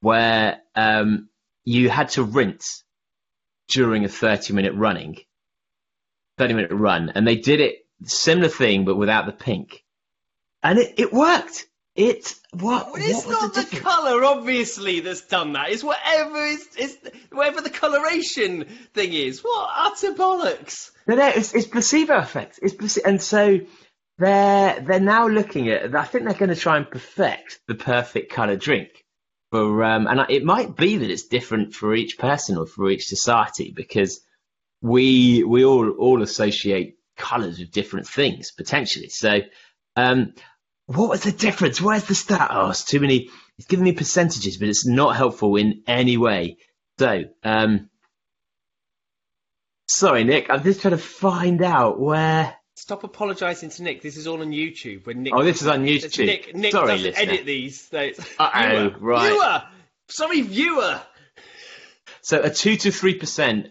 [0.00, 1.28] where um,
[1.64, 2.84] you had to rinse
[3.68, 5.18] during a 30 minute running
[6.38, 7.12] 30 minute run.
[7.14, 9.84] And they did it similar thing but without the pink.
[10.62, 15.22] And it, it worked it what, Well, it's what not the the, colour, obviously, that's
[15.26, 15.70] done that.
[15.70, 16.96] It's whatever is, it's
[17.30, 19.40] whatever the coloration thing is.
[19.40, 20.90] What utter bollocks!
[21.06, 22.60] No, no, it's, it's placebo effect.
[22.62, 23.60] It's place- and so
[24.18, 25.94] they're they're now looking at.
[25.94, 28.88] I think they're going to try and perfect the perfect color drink.
[29.50, 33.04] For um, and it might be that it's different for each person or for each
[33.04, 34.20] society because
[34.80, 39.10] we we all all associate colors with different things potentially.
[39.10, 39.40] So,
[39.96, 40.32] um,
[40.86, 41.80] what was the difference?
[41.80, 42.48] Where's the stat?
[42.52, 43.30] Oh, it's too many.
[43.58, 46.56] It's giving me percentages, but it's not helpful in any way.
[46.98, 47.88] So, um,
[49.88, 50.50] sorry, Nick.
[50.50, 52.54] I'm just trying to find out where.
[52.74, 54.02] Stop apologising to Nick.
[54.02, 55.06] This is all on YouTube.
[55.06, 56.26] When Nick, Oh, this is on YouTube.
[56.26, 57.32] Nick, Nick Sorry, doesn't listener.
[57.32, 57.88] edit these.
[57.88, 59.28] So it's Uh-oh, viewer, right.
[59.30, 59.62] viewer.
[60.08, 61.00] Sorry, viewer.
[62.22, 63.68] So, a two to three percent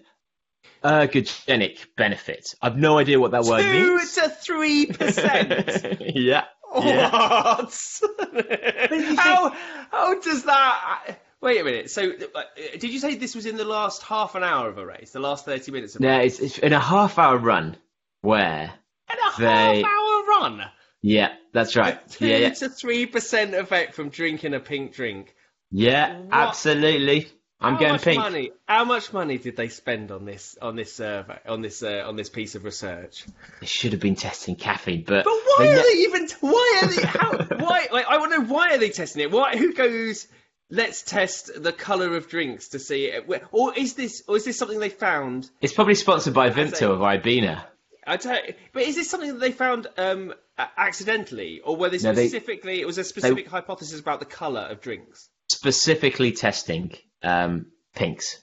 [0.83, 2.45] ergogenic benefit.
[2.61, 4.13] I've no idea what that word means.
[4.15, 6.01] Two to three percent.
[6.15, 6.45] yeah.
[6.75, 7.09] Yeah.
[7.11, 7.99] What?
[9.17, 9.49] how
[9.91, 11.19] how does that?
[11.41, 11.89] Wait a minute.
[11.89, 12.43] So, uh,
[12.79, 15.11] did you say this was in the last half an hour of a race?
[15.11, 17.77] The last thirty minutes of a No, it's, it's in a half hour run
[18.21, 18.71] where.
[19.09, 20.61] And a they- half hour run.
[21.01, 21.99] Yeah, that's right.
[22.11, 22.49] Two Yeah, yeah.
[22.51, 25.33] to three percent effect from drinking a pink drink.
[25.71, 26.33] Yeah, What?
[26.33, 27.27] absolutely.
[27.63, 28.17] I'm How going much pink.
[28.17, 32.03] Money, how much money did they spend on this on this survey on this uh,
[32.07, 33.25] on this piece of research?
[33.59, 35.23] They should have been testing caffeine, but.
[35.25, 36.27] But why they are ne- they even?
[36.39, 37.01] Why are they?
[37.03, 37.31] How?
[37.65, 37.87] Why?
[37.91, 39.31] Like, I want to know why are they testing it?
[39.31, 39.55] Why?
[39.57, 40.27] Who goes?
[40.71, 43.29] Let's test the color of drinks to see it.
[43.51, 44.23] Or is this?
[44.27, 45.49] Or is this something they found?
[45.61, 47.63] It's probably sponsored by Vimto of Ribena.
[48.07, 50.33] I tell you, but is this something that they found um,
[50.77, 52.81] accidentally, or were they No, they- specifically?
[52.81, 55.29] it was a specific hypothesis about the color of drinks.
[55.51, 56.93] Specifically testing
[57.23, 58.41] um, pinks.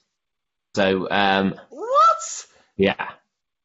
[0.74, 2.46] So, um, What?
[2.76, 3.08] Yeah.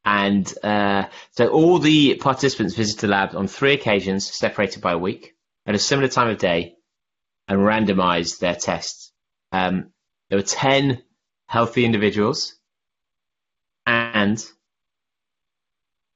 [0.04, 4.98] And uh, so all the participants visited the lab on three occasions, separated by a
[4.98, 5.34] week,
[5.66, 6.76] at a similar time of day,
[7.48, 9.12] and randomized their tests.
[9.52, 9.92] Um,
[10.28, 11.02] there were 10
[11.46, 12.54] healthy individuals,
[13.86, 14.44] and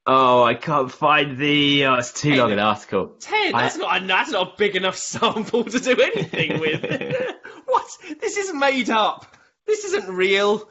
[0.07, 1.87] oh, I can't find the.
[1.87, 3.15] Oh, it's too long an article.
[3.21, 3.55] Ten?
[3.55, 4.03] I- That's not.
[4.03, 6.83] A, that's not a big enough sample to do anything with.
[7.69, 7.99] what?
[8.21, 9.27] This is made up.
[9.67, 10.69] This isn't real.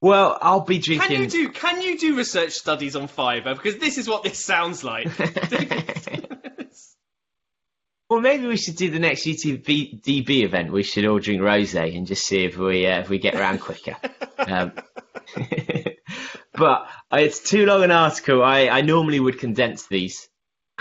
[0.00, 1.08] Well, I'll be drinking.
[1.08, 1.48] Can you do?
[1.50, 3.54] Can you do research studies on fibre?
[3.54, 5.08] Because this is what this sounds like.
[8.12, 10.70] Well, maybe we should do the next UTB DB event.
[10.70, 13.60] We should all drink rosé and just see if we uh, if we get around
[13.60, 13.96] quicker.
[14.36, 14.72] um,
[16.52, 18.44] but it's too long an article.
[18.44, 20.28] I, I normally would condense these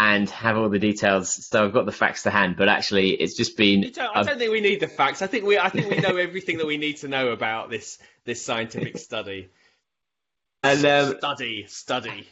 [0.03, 2.55] and have all the details, so I've got the facts to hand.
[2.57, 3.81] But actually, it's just been.
[3.91, 5.21] Don't- I don't think we need the facts.
[5.21, 5.59] I think we.
[5.59, 9.49] I think we know everything that we need to know about this this scientific study.
[10.63, 12.27] and um, Study, study.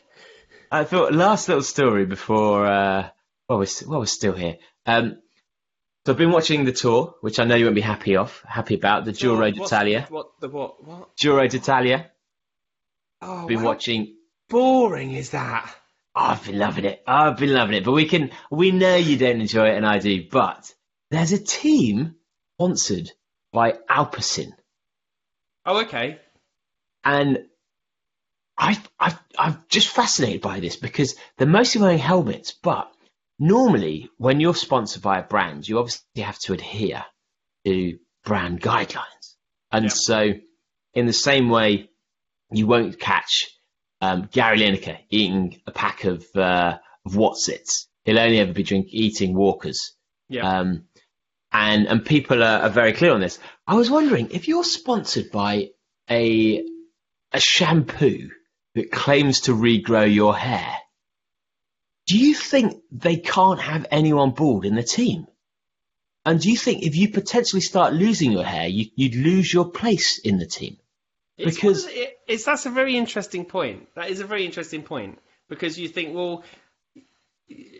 [0.72, 2.66] I thought last little story before.
[2.66, 3.10] Uh,
[3.48, 4.58] well, we're, well, we're still here.
[4.88, 5.20] Um,
[6.06, 8.74] so I've been watching the tour, which I know you won't be happy of, happy
[8.74, 10.08] about the Giro d'Italia.
[10.10, 10.84] What the what?
[10.84, 11.16] What?
[11.16, 12.10] Giro d'Italia.
[13.22, 14.16] Oh, Been watching
[14.48, 15.70] boring is that?
[16.22, 17.02] I've been loving it.
[17.08, 17.86] I've been loving it.
[17.86, 20.28] But we can, we know you don't enjoy it, and I do.
[20.30, 20.74] But
[21.10, 22.16] there's a team
[22.56, 23.10] sponsored
[23.54, 24.52] by Alpecin,
[25.66, 26.20] Oh, okay.
[27.04, 27.46] and
[28.58, 32.52] I, I, I'm just fascinated by this because they're mostly wearing helmets.
[32.52, 32.92] But
[33.40, 37.06] normally, when you're sponsored by a brand, you obviously have to adhere
[37.66, 39.36] to brand guidelines,
[39.72, 39.90] and Yeah.
[39.94, 40.34] so
[40.94, 41.90] in the same way,
[42.52, 43.48] you won't catch
[44.02, 47.88] um, Gary Lineker eating a pack of uh, of Wotsits.
[48.06, 49.94] He'll only ever be drink, eating Walkers.
[50.30, 50.60] Yeah.
[50.60, 50.86] Um,
[51.52, 53.40] and and people are, are very clear on this.
[53.68, 55.70] I was wondering if you're sponsored by
[56.10, 56.64] a
[57.34, 58.30] a shampoo
[58.76, 60.78] that claims to regrow your hair,
[62.08, 65.28] do you think they can't have anyone bald in the team?
[66.26, 69.72] And do you think if you potentially start losing your hair, you, you'd lose your
[69.72, 70.78] place in the team?
[71.38, 73.94] Because- it- it's that's a very interesting point.
[73.96, 76.44] That is a very interesting point because you think, well,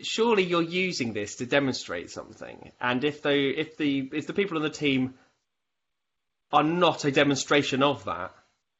[0.02, 4.56] surely you're using this to demonstrate something, and if the if the if the people
[4.56, 5.14] on the team
[6.52, 8.34] are not a demonstration of that,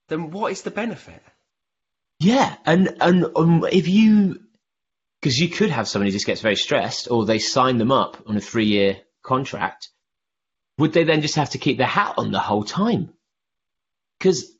[0.09, 1.22] then what is the benefit?
[2.18, 4.40] Yeah, and and um, if you,
[5.20, 8.22] because you could have somebody who just gets very stressed, or they sign them up
[8.26, 9.88] on a three-year contract,
[10.78, 13.11] would they then just have to keep their hat on the whole time?
[14.18, 14.52] Because,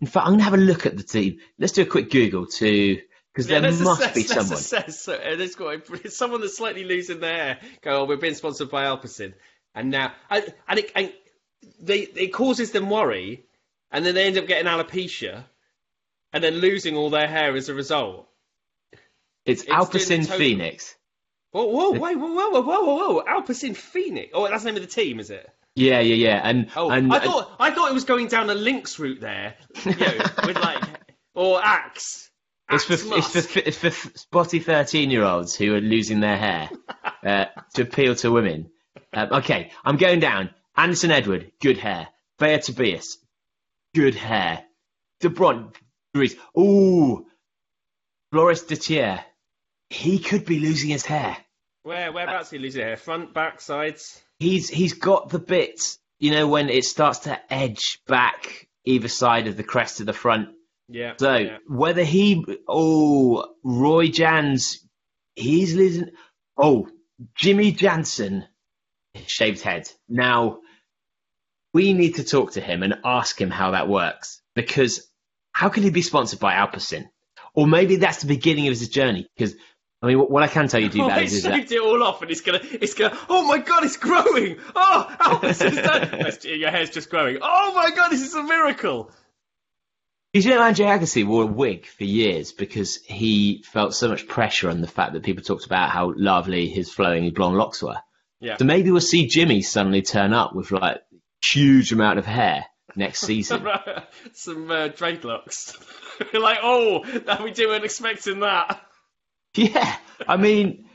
[0.00, 1.38] in fact, I'm gonna have a look at the team.
[1.58, 3.00] Let's do a quick Google to,
[3.32, 4.52] because Yeah, there must assess- be someone.
[4.54, 5.04] assess.
[5.06, 7.58] There's got someone that's slightly losing their hair.
[7.82, 9.34] Go, oh, we're being sponsored by Alpecin,
[9.74, 11.12] and now and, and, it, and
[11.80, 13.44] they it causes them worry,
[13.90, 15.44] and then they end up getting alopecia,
[16.32, 18.28] and then losing all their hair as a result.
[19.44, 20.94] It's, it's Alpecin total- Fenix.
[21.50, 23.22] Whoa, whoa, wait, whoa, whoa, whoa, whoa, whoa, whoa!
[23.28, 24.30] Alpecin Fenix.
[24.32, 25.50] Oh, that's the name of the team, is it?
[25.74, 28.54] Yeah, yeah, yeah, and Oh, and I thought I thought it was going down a
[28.54, 29.54] links route there,
[29.84, 30.84] you know, with like
[31.34, 32.30] or Axe.
[32.70, 36.70] It's for, it's for it's for spotty thirteen-year-olds who are losing their hair
[37.24, 38.70] uh, to appeal to women.
[39.12, 40.50] Um, okay, I'm going down.
[40.76, 42.08] Anderson Edward, good hair.
[42.38, 43.18] Bea Tobias,
[43.94, 44.64] good hair.
[45.20, 45.28] De
[46.14, 46.34] Grease.
[46.58, 47.26] Ooh,
[48.30, 49.24] Floris De Tier,
[49.88, 51.36] he could be losing his hair.
[51.84, 52.96] Where whereabouts are you losing his hair?
[52.96, 54.22] Front, back, sides.
[54.42, 59.46] He's he's got the bits, you know, when it starts to edge back either side
[59.46, 60.48] of the crest of the front.
[60.88, 61.14] Yeah.
[61.16, 61.58] So yeah.
[61.68, 64.86] whether he, oh, Roy Jans,
[65.36, 66.10] he's losing.
[66.56, 66.88] Oh,
[67.36, 68.44] Jimmy Janssens,
[69.26, 69.88] shaved head.
[70.08, 70.58] Now
[71.72, 75.08] we need to talk to him and ask him how that works because
[75.52, 77.08] how can he be sponsored by Alpecin?
[77.54, 79.28] Or maybe that's the beginning of his journey.
[79.36, 79.54] Because
[80.02, 82.02] I mean, what, I can tell you, D Oh, he is that shaved it all
[82.02, 83.16] off, and it's gonna, it's gonna.
[83.28, 84.58] Oh my god, it's growing!
[84.74, 86.32] Oh, Alpecin's done.
[86.58, 87.38] Your hair's just growing.
[87.40, 89.10] Oh my god, this is a miracle!
[90.32, 94.26] Did you know Andre Agassi wore a wig for years because he felt so much
[94.26, 97.98] pressure on the fact that people talked about how lovely his flowing blonde locks were.
[98.40, 98.56] Yeah.
[98.56, 101.02] So maybe we'll see Jimmy suddenly turn up with like
[101.44, 102.64] huge amount of hair
[102.96, 103.68] next season.
[104.32, 105.76] Some uh, dreadlocks.
[106.32, 108.80] like, oh, that we weren't expecting that.
[109.56, 110.86] yeah, I mean,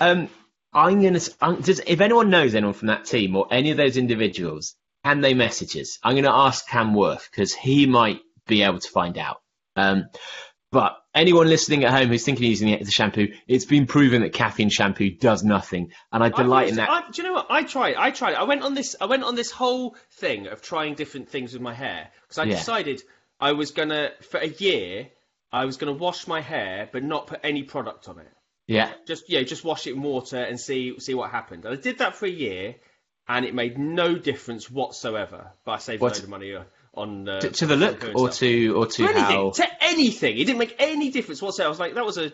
[0.00, 0.28] um,
[0.72, 1.20] I'm gonna.
[1.40, 5.20] I'm, does, if anyone knows anyone from that team or any of those individuals, can
[5.20, 5.98] they message us?
[6.02, 9.38] I'm gonna ask Cam Worth because he might be able to find out.
[9.74, 10.06] Um,
[10.72, 13.86] but anyone listening at home who's thinking of using it as a shampoo, it's been
[13.86, 16.90] proven that caffeine shampoo does nothing, and I delight I in that.
[16.90, 17.46] I, do you know what?
[17.50, 17.94] I tried.
[17.96, 18.34] I tried.
[18.34, 18.94] I went on this.
[19.00, 22.44] I went on this whole thing of trying different things with my hair because I
[22.44, 22.56] Yeah.
[22.56, 23.02] decided
[23.40, 25.08] I was gonna for a year.
[25.52, 28.32] I was gonna wash my hair, but not put any product on it.
[28.66, 31.64] yeah, Just yeah, just wash it in water and see see what happened.
[31.64, 32.76] And I did that for a year,
[33.28, 35.52] and it made no difference whatsoever.
[35.64, 36.12] But I saved What?
[36.12, 38.38] a load of money uh, on uh, to, to the look or stuff.
[38.40, 39.50] to or to to anything, how.
[39.50, 40.36] to anything.
[40.38, 41.68] It didn't make any difference whatsoever.
[41.68, 42.32] I was like, that was a,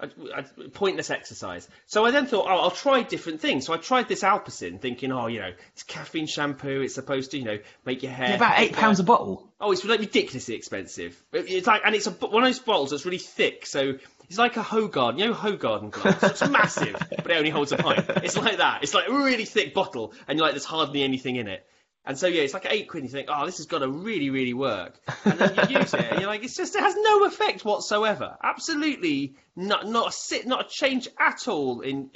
[0.00, 1.68] a, pointless exercise.
[1.86, 3.66] So I then thought, oh, I'll try different things.
[3.66, 6.82] So I tried this Alpecin, thinking, oh, you know, it's caffeine shampoo.
[6.82, 9.48] It's supposed to, you know, make your hair Yeah, about eight pounds a bottle.
[9.60, 11.20] Oh, it's like ridiculously expensive.
[11.32, 14.56] It's like, and it's a, one of those bottles that's really thick, so it's like
[14.56, 15.18] a Hoegaarden.
[15.18, 16.22] You know Hoegaarden glass?
[16.22, 18.04] It's massive, but it only holds a pint.
[18.22, 18.84] It's like that.
[18.84, 21.66] It's like a really thick bottle, and you're like, there's hardly anything in it.
[22.08, 23.02] And so yeah, it's like eight quid.
[23.04, 24.98] And you think, oh, this has got to really, really work.
[25.26, 28.36] And then you use it, and you're like, it's just it has no effect whatsoever.
[28.42, 32.10] Absolutely not, not a sit, not a change at all in.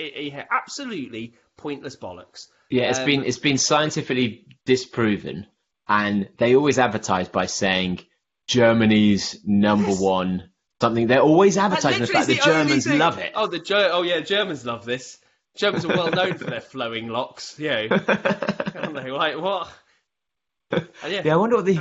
[0.51, 2.47] Absolutely pointless bollocks.
[2.71, 5.47] Yeah, it's Um, been it's been scientifically disproven,
[5.87, 8.01] and they always advertise by saying
[8.49, 10.01] Germany's number Yes.
[10.01, 11.07] one something.
[11.07, 13.33] They're always advertising the fact the the Germans thing- love it.
[13.35, 15.19] Oh, the Ger- oh yeah, Germans love this.
[15.57, 17.57] Germans are well known for their flowing locks.
[17.59, 17.87] Yeah,
[18.75, 19.11] aren't they?
[19.11, 19.69] Like what?
[20.73, 21.23] And yeah.
[21.25, 21.81] Yeah, I wonder what the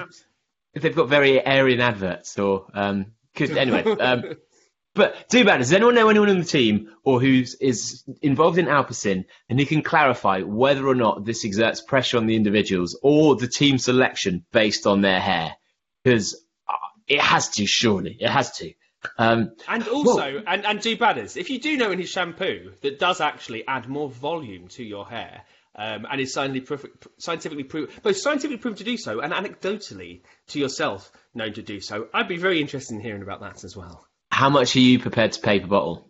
[0.73, 3.13] if they've got very Aryan adverts or um.
[3.33, 4.35] Cause anyway, um,
[4.93, 5.59] But too bad.
[5.59, 9.65] Does anyone know anyone on the team or who's is involved in Alpecin and who
[9.65, 14.45] can clarify whether or not this exerts pressure on the individuals or the team selection
[14.51, 15.55] based on their hair?
[16.03, 16.35] Because
[16.67, 16.73] uh,
[17.07, 18.17] it has to, surely.
[18.19, 18.73] It has to.
[19.17, 23.21] Um, And also, and, and do badders, if you do know any shampoo that does
[23.21, 25.43] actually add more volume to your hair,
[25.75, 30.59] um, and is scientifically, scientifically proven, both scientifically proven to do so and anecdotally to
[30.59, 34.05] yourself known to do so, I'd be very interested in hearing about that as well.
[34.31, 36.09] how much are you prepared to pay per bottle?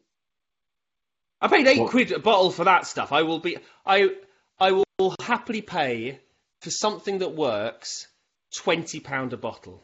[1.42, 3.12] I paid eight What- quid a bottle for that stuff.
[3.12, 4.10] I will be, I,
[4.60, 6.20] I will happily pay
[6.62, 8.08] for something that works
[8.56, 9.84] twenty pound a bottle.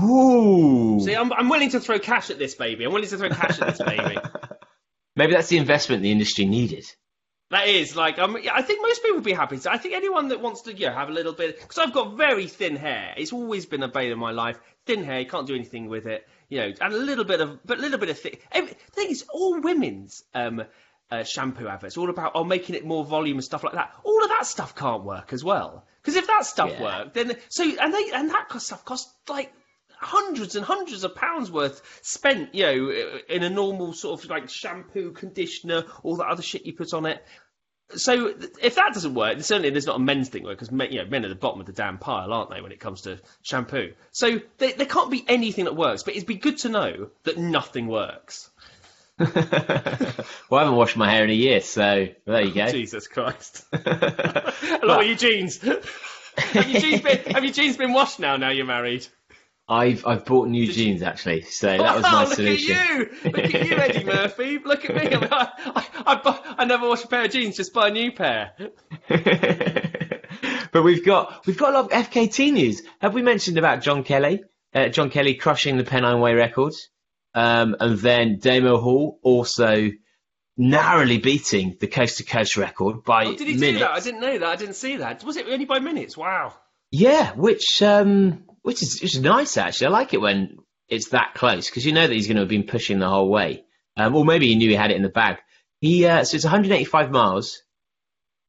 [0.00, 1.00] Ooh.
[1.00, 2.84] See, I'm, I'm willing to throw cash at this baby.
[2.84, 4.16] I'm willing to throw cash at this baby.
[5.16, 6.84] Maybe that's the investment the industry needed.
[7.52, 9.58] That is like um, yeah, I think most people would be happy.
[9.58, 11.92] So I think anyone that wants to, you know, have a little bit because I've
[11.92, 13.12] got very thin hair.
[13.14, 14.58] It's always been a bane of my life.
[14.86, 16.26] Thin hair, you can't do anything with it.
[16.48, 18.42] You know, and a little bit of, but a little bit of thick.
[18.50, 20.64] Every, the thing is, all women's um,
[21.10, 23.92] uh, shampoo adverts all about oh making it more volume and stuff like that.
[24.02, 26.82] All of that stuff can't work as well because if that stuff Yeah.
[26.82, 29.52] worked, then so and they and that stuff costs like
[30.02, 32.92] hundreds and hundreds of pounds worth spent, you know,
[33.28, 37.06] in a normal sort of like shampoo, conditioner, all that other shit you put on
[37.06, 37.24] it.
[37.94, 41.02] So if that doesn't work, then certainly there's not a men's thing because men, you
[41.02, 43.20] know, men are the bottom of the damn pile, aren't they, when it comes to
[43.42, 43.92] shampoo?
[44.12, 47.36] So there, there can't be anything that works, but it'd be good to know that
[47.36, 48.50] nothing works.
[49.18, 49.34] well,
[50.52, 52.66] I haven't washed my hair in a year, so there you go.
[52.70, 53.64] Jesus Christ!
[53.72, 55.58] Hello, are your jeans?
[55.58, 58.36] have your jeans been Have your jeans been washed now?
[58.36, 59.06] Now you're married.
[59.68, 62.76] I've I've bought new jeans actually, so that was my oh, look solution.
[62.76, 63.10] at you!
[63.24, 64.58] Look at you, Eddie Murphy!
[64.58, 65.16] Look at me!
[65.30, 68.52] I, I, I, I never wash a pair of jeans, just buy a new pair.
[70.72, 72.82] but we've got we've got a lot of FKT news.
[73.00, 74.42] Have we mentioned about John Kelly?
[74.74, 76.88] Uh, John Kelly crushing the Pennine Way records,
[77.34, 79.90] um, and then Damo Hall also
[80.56, 83.72] narrowly beating the coast to coast record by Oh, did he minutes.
[83.72, 83.90] do that?
[83.92, 84.48] I didn't know that.
[84.48, 85.24] I didn't see that.
[85.24, 86.16] Was it only by minutes?
[86.16, 86.54] Wow.
[86.90, 89.88] Yeah, which um, which is which is nice actually.
[89.88, 90.58] I like it when
[90.88, 93.28] it's that close because you know that he's going to have been pushing the whole
[93.30, 93.64] way,
[93.96, 95.38] um, or maybe he knew he had it in the bag.
[95.80, 97.62] He uh, so it's 185 miles,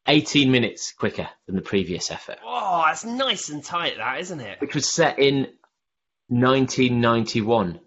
[0.08, 4.60] 18 minutes quicker than the previous effort, Oh, that's nice and tight, that isn't it?
[4.62, 5.48] which was set in
[6.28, 7.80] 1991.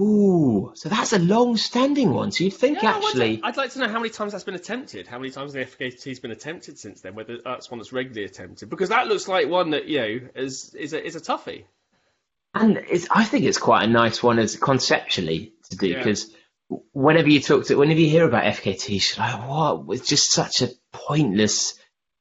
[0.00, 2.30] Ooh, so that's a long-standing one.
[2.30, 5.06] So you'd think Yeah, actually, I'd like to know how many times that's been attempted.
[5.06, 7.14] How many times the FKT's been attempted since then?
[7.14, 10.74] Whether that's one that's regularly attempted, because that looks like one that you know is
[10.74, 11.64] is a is a toughie.
[12.54, 15.98] And it's, I think it's quite a nice one as conceptually to do Yeah.
[15.98, 16.30] because
[16.92, 19.96] whenever you talk to, whenever you hear about FKT, you're like, what?
[19.96, 21.78] It's just such a pointless,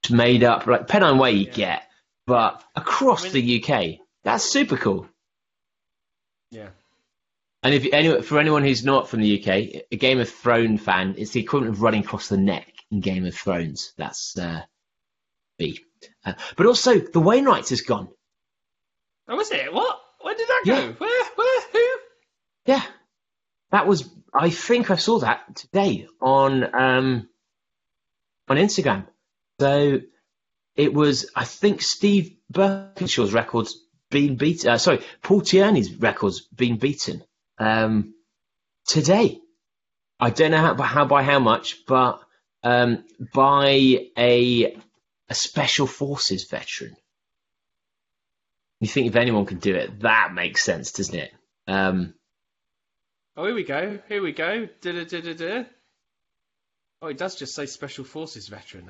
[0.09, 1.83] made up, like pen Pennine Way you get,
[2.25, 5.07] but across I mean- the UK, that's super cool.
[6.51, 6.69] Yeah.
[7.63, 11.15] And if any, for anyone who's not from the UK, a Game of Thrones fan,
[11.17, 13.93] it's the equivalent of running across the neck in Game of Thrones.
[13.97, 14.61] That's uh,
[15.57, 15.79] B.
[16.23, 18.09] Uh, but also, the Wainwrights is gone.
[19.27, 19.73] Oh, was it?
[19.73, 19.99] What?
[20.21, 20.81] Where did that Yeah.
[20.87, 20.93] go?
[20.93, 21.25] Where?
[21.35, 21.61] Where?
[21.73, 21.85] Who?
[22.67, 22.83] Yeah,
[23.71, 24.07] that was.
[24.33, 27.29] I think I saw that today on um,
[28.47, 29.07] on Instagram.
[29.59, 30.01] So
[30.75, 31.31] it was.
[31.35, 34.69] I think Steve Birkinshaw's records being beaten.
[34.69, 37.23] Uh, sorry, Paul Tierney's records being beaten
[37.59, 38.13] um,
[38.85, 39.39] today.
[40.19, 42.19] I don't know how, by how by how much, but
[42.63, 43.03] um,
[43.33, 44.77] by a
[45.29, 46.95] a special forces veteran.
[48.79, 51.31] You think if anyone can do it, that makes sense, doesn't it?
[51.67, 52.13] Um,
[53.35, 53.99] Oh, here we go.
[54.07, 54.67] Here we go.
[54.81, 55.65] Da-da-da-da-da.
[57.03, 58.89] Oh, it does just say Special Forces veteran.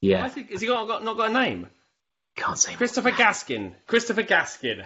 [0.00, 1.68] yeah, I think has he got, got not got a name?
[2.34, 2.74] can't say.
[2.74, 3.74] Christopher Gaskin.
[3.86, 4.84] Christopher Gaskin.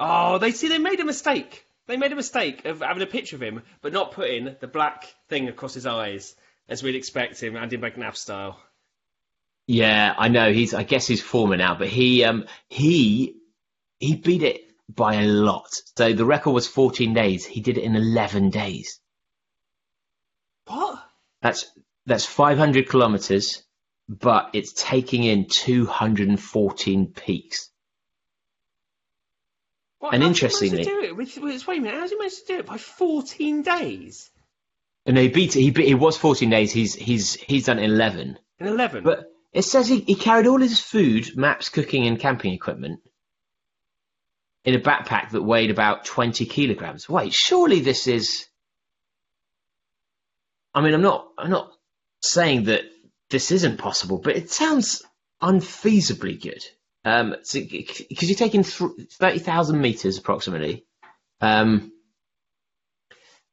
[0.00, 1.64] Oh, they see they made a mistake.
[1.92, 5.14] They made a mistake of having a picture of him, but not putting the black
[5.28, 6.34] thing across his eyes,
[6.66, 8.58] as we'd expect him, Andy McNab style.
[9.66, 10.54] Yeah, I know.
[10.54, 10.72] He's.
[10.72, 13.36] I guess he's former now, but he um he
[14.00, 15.68] he beat it by a lot.
[15.98, 17.44] So the record was 14 days.
[17.44, 18.98] He did it in 11 days.
[20.66, 20.98] What?
[21.42, 21.70] That's
[22.06, 23.62] that's 500 kilometers,
[24.08, 27.68] but it's taking in 214 peaks.
[30.02, 30.14] What?
[30.14, 32.00] And How's he managed to interestingly- do it with, with, wait a minute.
[32.00, 34.30] How's he managed to do it by 14 days?
[35.06, 35.60] And he beat it.
[35.60, 36.72] He beat, it was 14 days.
[36.72, 38.36] He's he's he's done 11.
[38.58, 39.04] In 11?
[39.04, 42.98] But it says he, he carried all his food, maps, cooking, and camping equipment
[44.64, 47.08] in a backpack that weighed about 20 kilograms.
[47.08, 48.46] Wait, surely this is.
[50.74, 51.28] I mean, I'm not.
[51.38, 51.70] I'm not
[52.22, 52.82] saying that
[53.30, 55.04] this isn't possible, but it sounds
[55.40, 56.64] unfeasibly good.
[57.04, 60.86] Um, because you're taking th- 30,000 meters approximately.
[61.40, 61.92] Um,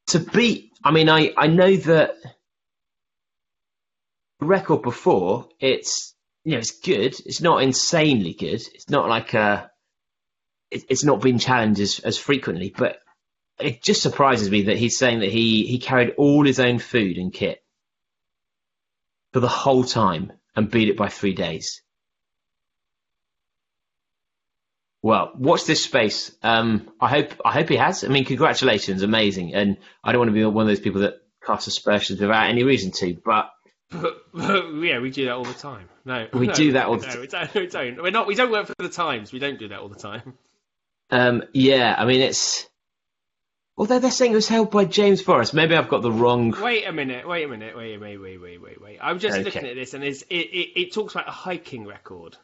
[0.09, 0.71] to beat.
[0.83, 2.15] I mean, I I know that
[4.39, 7.15] the record before it's you know it's good.
[7.25, 8.61] It's not insanely good.
[8.73, 9.71] It's not like a.
[10.71, 12.99] It, it's not been challenged as, as frequently, but
[13.59, 17.17] it just surprises me that he's saying that he he carried all his own food
[17.17, 17.63] and kit
[19.33, 21.81] for the whole time and beat it by three days.
[25.01, 26.31] Well, watch this space.
[26.43, 28.03] Um, I hope I hope he has.
[28.03, 29.53] I mean, congratulations, amazing.
[29.53, 32.63] And I don't want to be one of those people that cast aspersions without any
[32.63, 33.49] reason to, but
[33.89, 35.87] But, but, yeah, we do that all the time.
[36.05, 38.03] No, We no, do that all the no, we don't, we don't.
[38.03, 38.27] We're not.
[38.27, 39.31] We don't work for the Times.
[39.31, 40.33] We don't do that all the time.
[41.11, 42.67] um, yeah, I mean it's.
[43.77, 46.51] Although they're saying it was held by James Forrest, maybe I've got the wrong.
[46.61, 47.25] Wait a minute.
[47.25, 47.77] Wait a minute.
[47.77, 47.97] Wait.
[47.97, 48.17] Wait.
[48.17, 48.41] Wait.
[48.41, 48.61] Wait.
[48.61, 48.81] Wait.
[48.81, 48.97] Wait.
[49.01, 49.45] I'm just Okay.
[49.45, 52.35] looking at this, and it's, it, it it talks about a hiking record,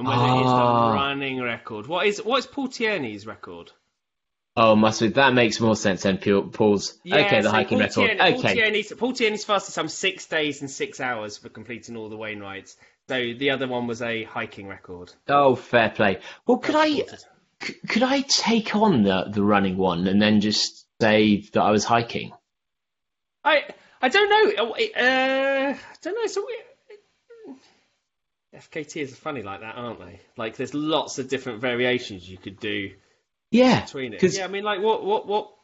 [0.00, 0.92] and whether it is Ah.
[0.94, 1.86] running record.
[1.86, 3.70] What is what is Paul Tierney's record?
[4.56, 6.98] Oh, must be that makes more sense than Paul- Paul's.
[7.06, 7.94] okay, the so hiking Paul record.
[8.18, 11.96] Tierney, Paul okay, Tierney's, Paul Tierney's fastest time six days and six hours for completing
[11.96, 12.76] all the Wainwrights.
[13.08, 15.12] So the other one was a hiking record.
[15.28, 16.18] oh, fair play.
[16.46, 17.04] Well, could I
[17.88, 21.84] could I take on the the running one and then just say that I was
[21.84, 22.32] hiking?
[23.44, 23.64] I
[24.02, 24.64] I don't know.
[24.74, 26.26] Uh, I don't know.
[26.26, 26.44] So
[28.54, 30.20] FKT are funny like that, aren't they?
[30.36, 32.92] Like there's lots of different variations you could do
[33.50, 34.20] Yeah, between it.
[34.20, 35.54] 'cause- Yeah, I mean, like what what what.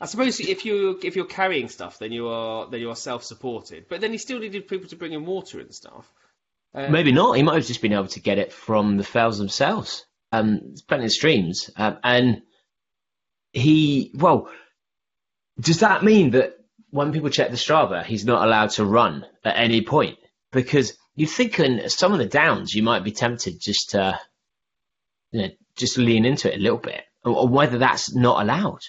[0.00, 3.86] I suppose if you if you're carrying stuff, then you are then you are self-supported.
[3.88, 6.12] But then he still needed people to bring in water and stuff.
[6.74, 7.36] Uh, Maybe not.
[7.36, 10.04] He might have just been able to get it from the fells themselves.
[10.32, 12.42] Um, there's plenty of streams, um, and
[13.52, 14.10] he.
[14.14, 14.50] Well,
[15.60, 16.56] does that mean that
[16.90, 20.18] when people check the Strava, he's not allowed to run at any point?
[20.50, 24.18] Because you think in some of the downs, you might be tempted just to,
[25.30, 28.80] you know, just lean into it a little bit, or, or whether that's not allowed.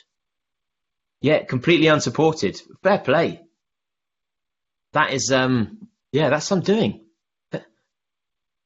[1.21, 2.59] Yeah, completely unsupported.
[2.83, 3.41] Fair play.
[4.93, 7.01] That is, um, yeah, that's some doing.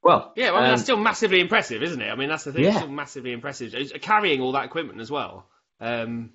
[0.02, 2.10] Well, Yeah, well, I mean, um, that's still massively impressive, isn't it?
[2.10, 2.64] I mean, that's the thing.
[2.64, 3.76] It's still massively impressive.
[3.76, 5.46] It's carrying all that equipment as well.
[5.82, 6.32] Um,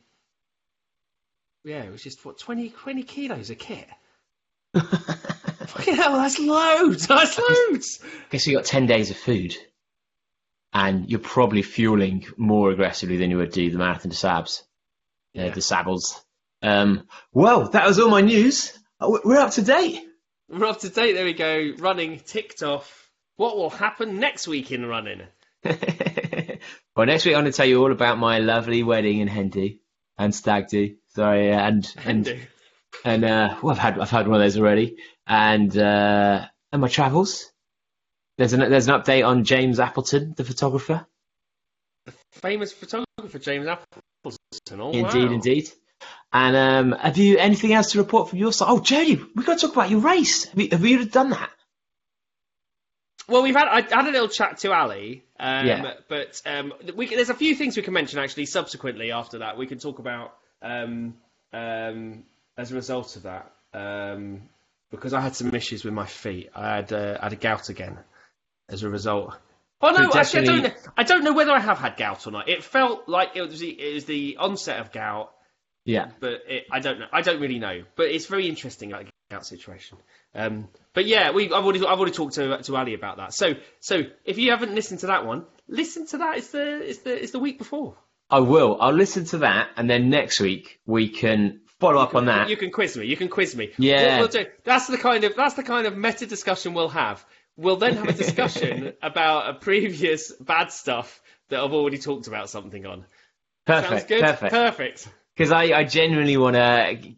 [1.65, 3.89] yeah, it was just what 20, 20 kilos a kit.
[5.67, 7.07] Fucking hell, that's loads.
[7.09, 8.01] That's loads.
[8.29, 9.57] Okay, so you got 10 days of food
[10.73, 15.43] and you're probably fueling more aggressively than you would do the marathon de sabs uh,
[15.43, 15.51] Yeah.
[15.51, 16.21] the sables
[16.63, 20.01] um, well that was all my news Uh, we're up to date
[20.49, 21.13] We're up to date.
[21.15, 21.73] There we go.
[21.79, 23.11] Running ticked off.
[23.37, 25.23] What will happen next week in running?
[25.65, 29.81] well next week i'm going to tell you all about my lovely wedding in hendy
[30.19, 32.43] and stag do sorry uh, and and Hindu.
[33.05, 34.97] and uh, well, I've had I've had one of those already,
[35.27, 37.51] and uh, and my travels.
[38.37, 41.07] There's an there's an update on James Appleton, the photographer.
[42.07, 44.01] The famous photographer James Appleton.
[44.73, 45.33] Oh, Indeed, wow.
[45.33, 45.71] indeed.
[46.33, 48.67] And um, have you anything else to report from your side?
[48.69, 50.45] Oh, Jody, we've got to talk about your race.
[50.45, 51.51] Have you, have you done that?
[53.29, 55.95] Well, we've had I had a little chat to Ali, um, Yeah.
[56.09, 59.57] but um, we, there's a few things we can mention actually subsequently after that.
[59.57, 61.15] We can talk about um,
[61.53, 62.25] um,
[62.59, 64.43] as a result of that um,
[64.95, 66.51] because I had some issues with my feet.
[66.55, 67.99] I had uh, I had a gout again
[68.69, 69.35] as a result.
[69.81, 70.63] Oh no, So actually, I don't.
[70.63, 72.49] Know, I don't know whether I have had gout or not.
[72.49, 75.33] It felt like it was the, it was the onset of gout,
[75.85, 76.09] Yeah.
[76.21, 77.07] but it, I don't know.
[77.13, 77.83] I don't really know.
[77.97, 79.99] But it's very interesting, like gout situation.
[80.35, 83.35] Um, but yeah, we I've already I've already talked to to Ali about that.
[83.35, 86.39] So so if you haven't listened to that one, listen to that.
[86.39, 87.97] It's the it's the it's the week before.
[88.31, 88.79] I will.
[88.81, 92.49] I'll listen to that, and then next week we can follow up on that.
[92.49, 93.07] You can quiz me.
[93.07, 93.71] You can quiz me.
[93.79, 94.21] Yeah.
[94.21, 94.51] What we'll do.
[94.65, 97.25] That's the kind of that's the kind of meta discussion we'll have.
[97.57, 102.51] We'll then have a discussion about a previous bad stuff that I've already talked about
[102.51, 103.05] something on.
[103.67, 104.09] Sounds Perfect.
[104.09, 104.21] good.
[104.23, 104.53] Perfect.
[104.53, 105.09] Perfect.
[105.37, 107.15] Because I, I genuinely want to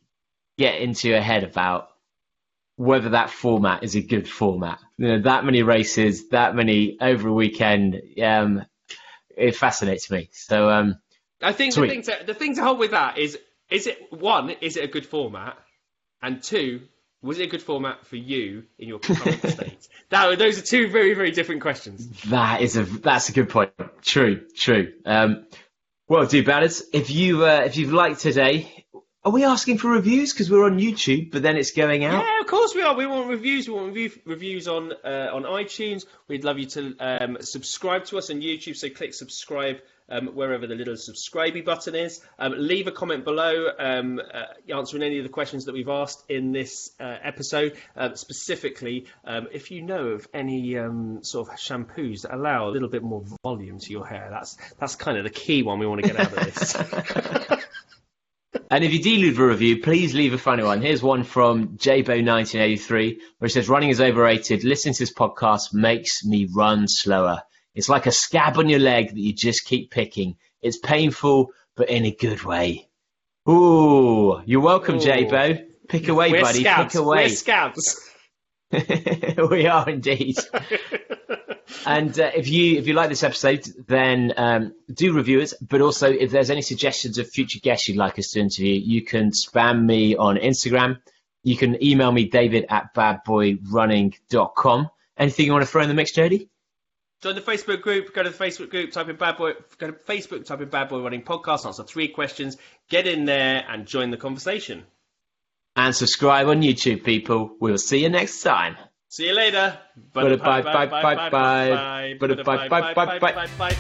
[0.59, 1.89] get into your head about
[2.77, 4.79] whether that format is a good format.
[4.99, 8.65] You know, that many races, that many over a weekend, um,
[9.37, 10.29] it fascinates me.
[10.33, 10.97] So, um,
[11.43, 13.39] I think the thing to the thing to hold with that is
[13.71, 15.57] is it one is it a good format,
[16.23, 16.83] and two
[17.23, 19.89] was it a good format for you in your current state?
[20.11, 22.23] That those are two very very different questions.
[22.23, 23.73] that is a that's a good point.
[24.03, 24.93] True, true.
[25.05, 25.47] Um,
[26.09, 28.87] well, do batters, if you uh, if you've liked today,
[29.25, 32.25] are we asking for reviews because we're on YouTube, but then it's going out?
[32.25, 32.95] Yeah, of course we are.
[32.95, 33.67] We want reviews.
[33.67, 36.07] We want review, reviews on uh, on iTunes.
[36.29, 38.77] We'd love you to um, subscribe to us on YouTube.
[38.77, 39.79] So click subscribe
[40.09, 42.21] um, wherever the little subscribey button is.
[42.39, 46.25] Um, leave a comment below um, uh, answering any of the questions that we've asked
[46.29, 47.77] in this uh, episode.
[47.97, 52.71] Um, specifically, um, if you know of any um, sort of shampoos that allow a
[52.71, 55.87] little bit more volume to your hair, that's that's kind of the key one we
[55.87, 56.77] want to get out of this.
[58.71, 60.83] And if you do leave a review, please leave a funny one.
[60.83, 64.65] Here's one from JBO1983 where he says, running is overrated.
[64.65, 67.43] Listening to this podcast makes me run slower.
[67.77, 70.37] It's like a scab on your leg that you just keep picking.
[70.63, 72.89] It's painful, but in a good way.
[73.49, 75.01] Ooh, you're welcome, Ooh.
[75.01, 75.65] Jabo.
[75.89, 76.61] Pick away, We're buddy.
[76.61, 76.93] scabs.
[76.95, 77.25] Pick away.
[77.25, 78.01] We're scabs.
[78.73, 80.37] we are indeed.
[81.87, 85.53] and uh, if you if you like this episode, then um, do review it.
[85.61, 89.03] But also, if there's any suggestions of future guests you'd like us to interview, you
[89.03, 90.99] can spam me on Instagram.
[91.45, 94.91] You can email me, David at badboyrunning.com.
[95.19, 96.49] Anything you want to throw in the mix, Jody?
[97.23, 98.13] Join the Facebook group.
[98.15, 98.93] Go to the Facebook group.
[98.93, 99.53] Type in Bad Boy.
[99.79, 100.45] Go to Facebook.
[100.45, 101.65] Type in Bad Boy Running Podcast.
[101.67, 102.57] Answer three questions.
[102.91, 104.85] Get in there and join the conversation.
[105.75, 107.57] And subscribe on YouTube, people.
[107.61, 108.77] We'll see you next time.
[109.09, 109.79] See you later.
[110.13, 111.01] Bye, bye, bye, bye, bye.
[111.01, 113.19] Bye, bye, bye, bye, bye.
[113.19, 113.47] bye.
[113.59, 113.77] Bye.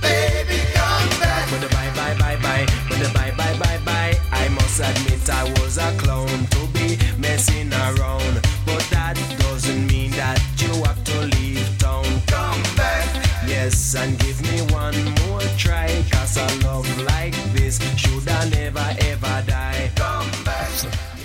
[0.00, 1.50] Baby, come back.
[1.52, 5.28] When the bye bye bye bye, when the bye bye bye bye, I must admit
[5.30, 8.41] I was a clown to be messing around.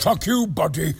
[0.07, 0.93] Fuck you, buddy.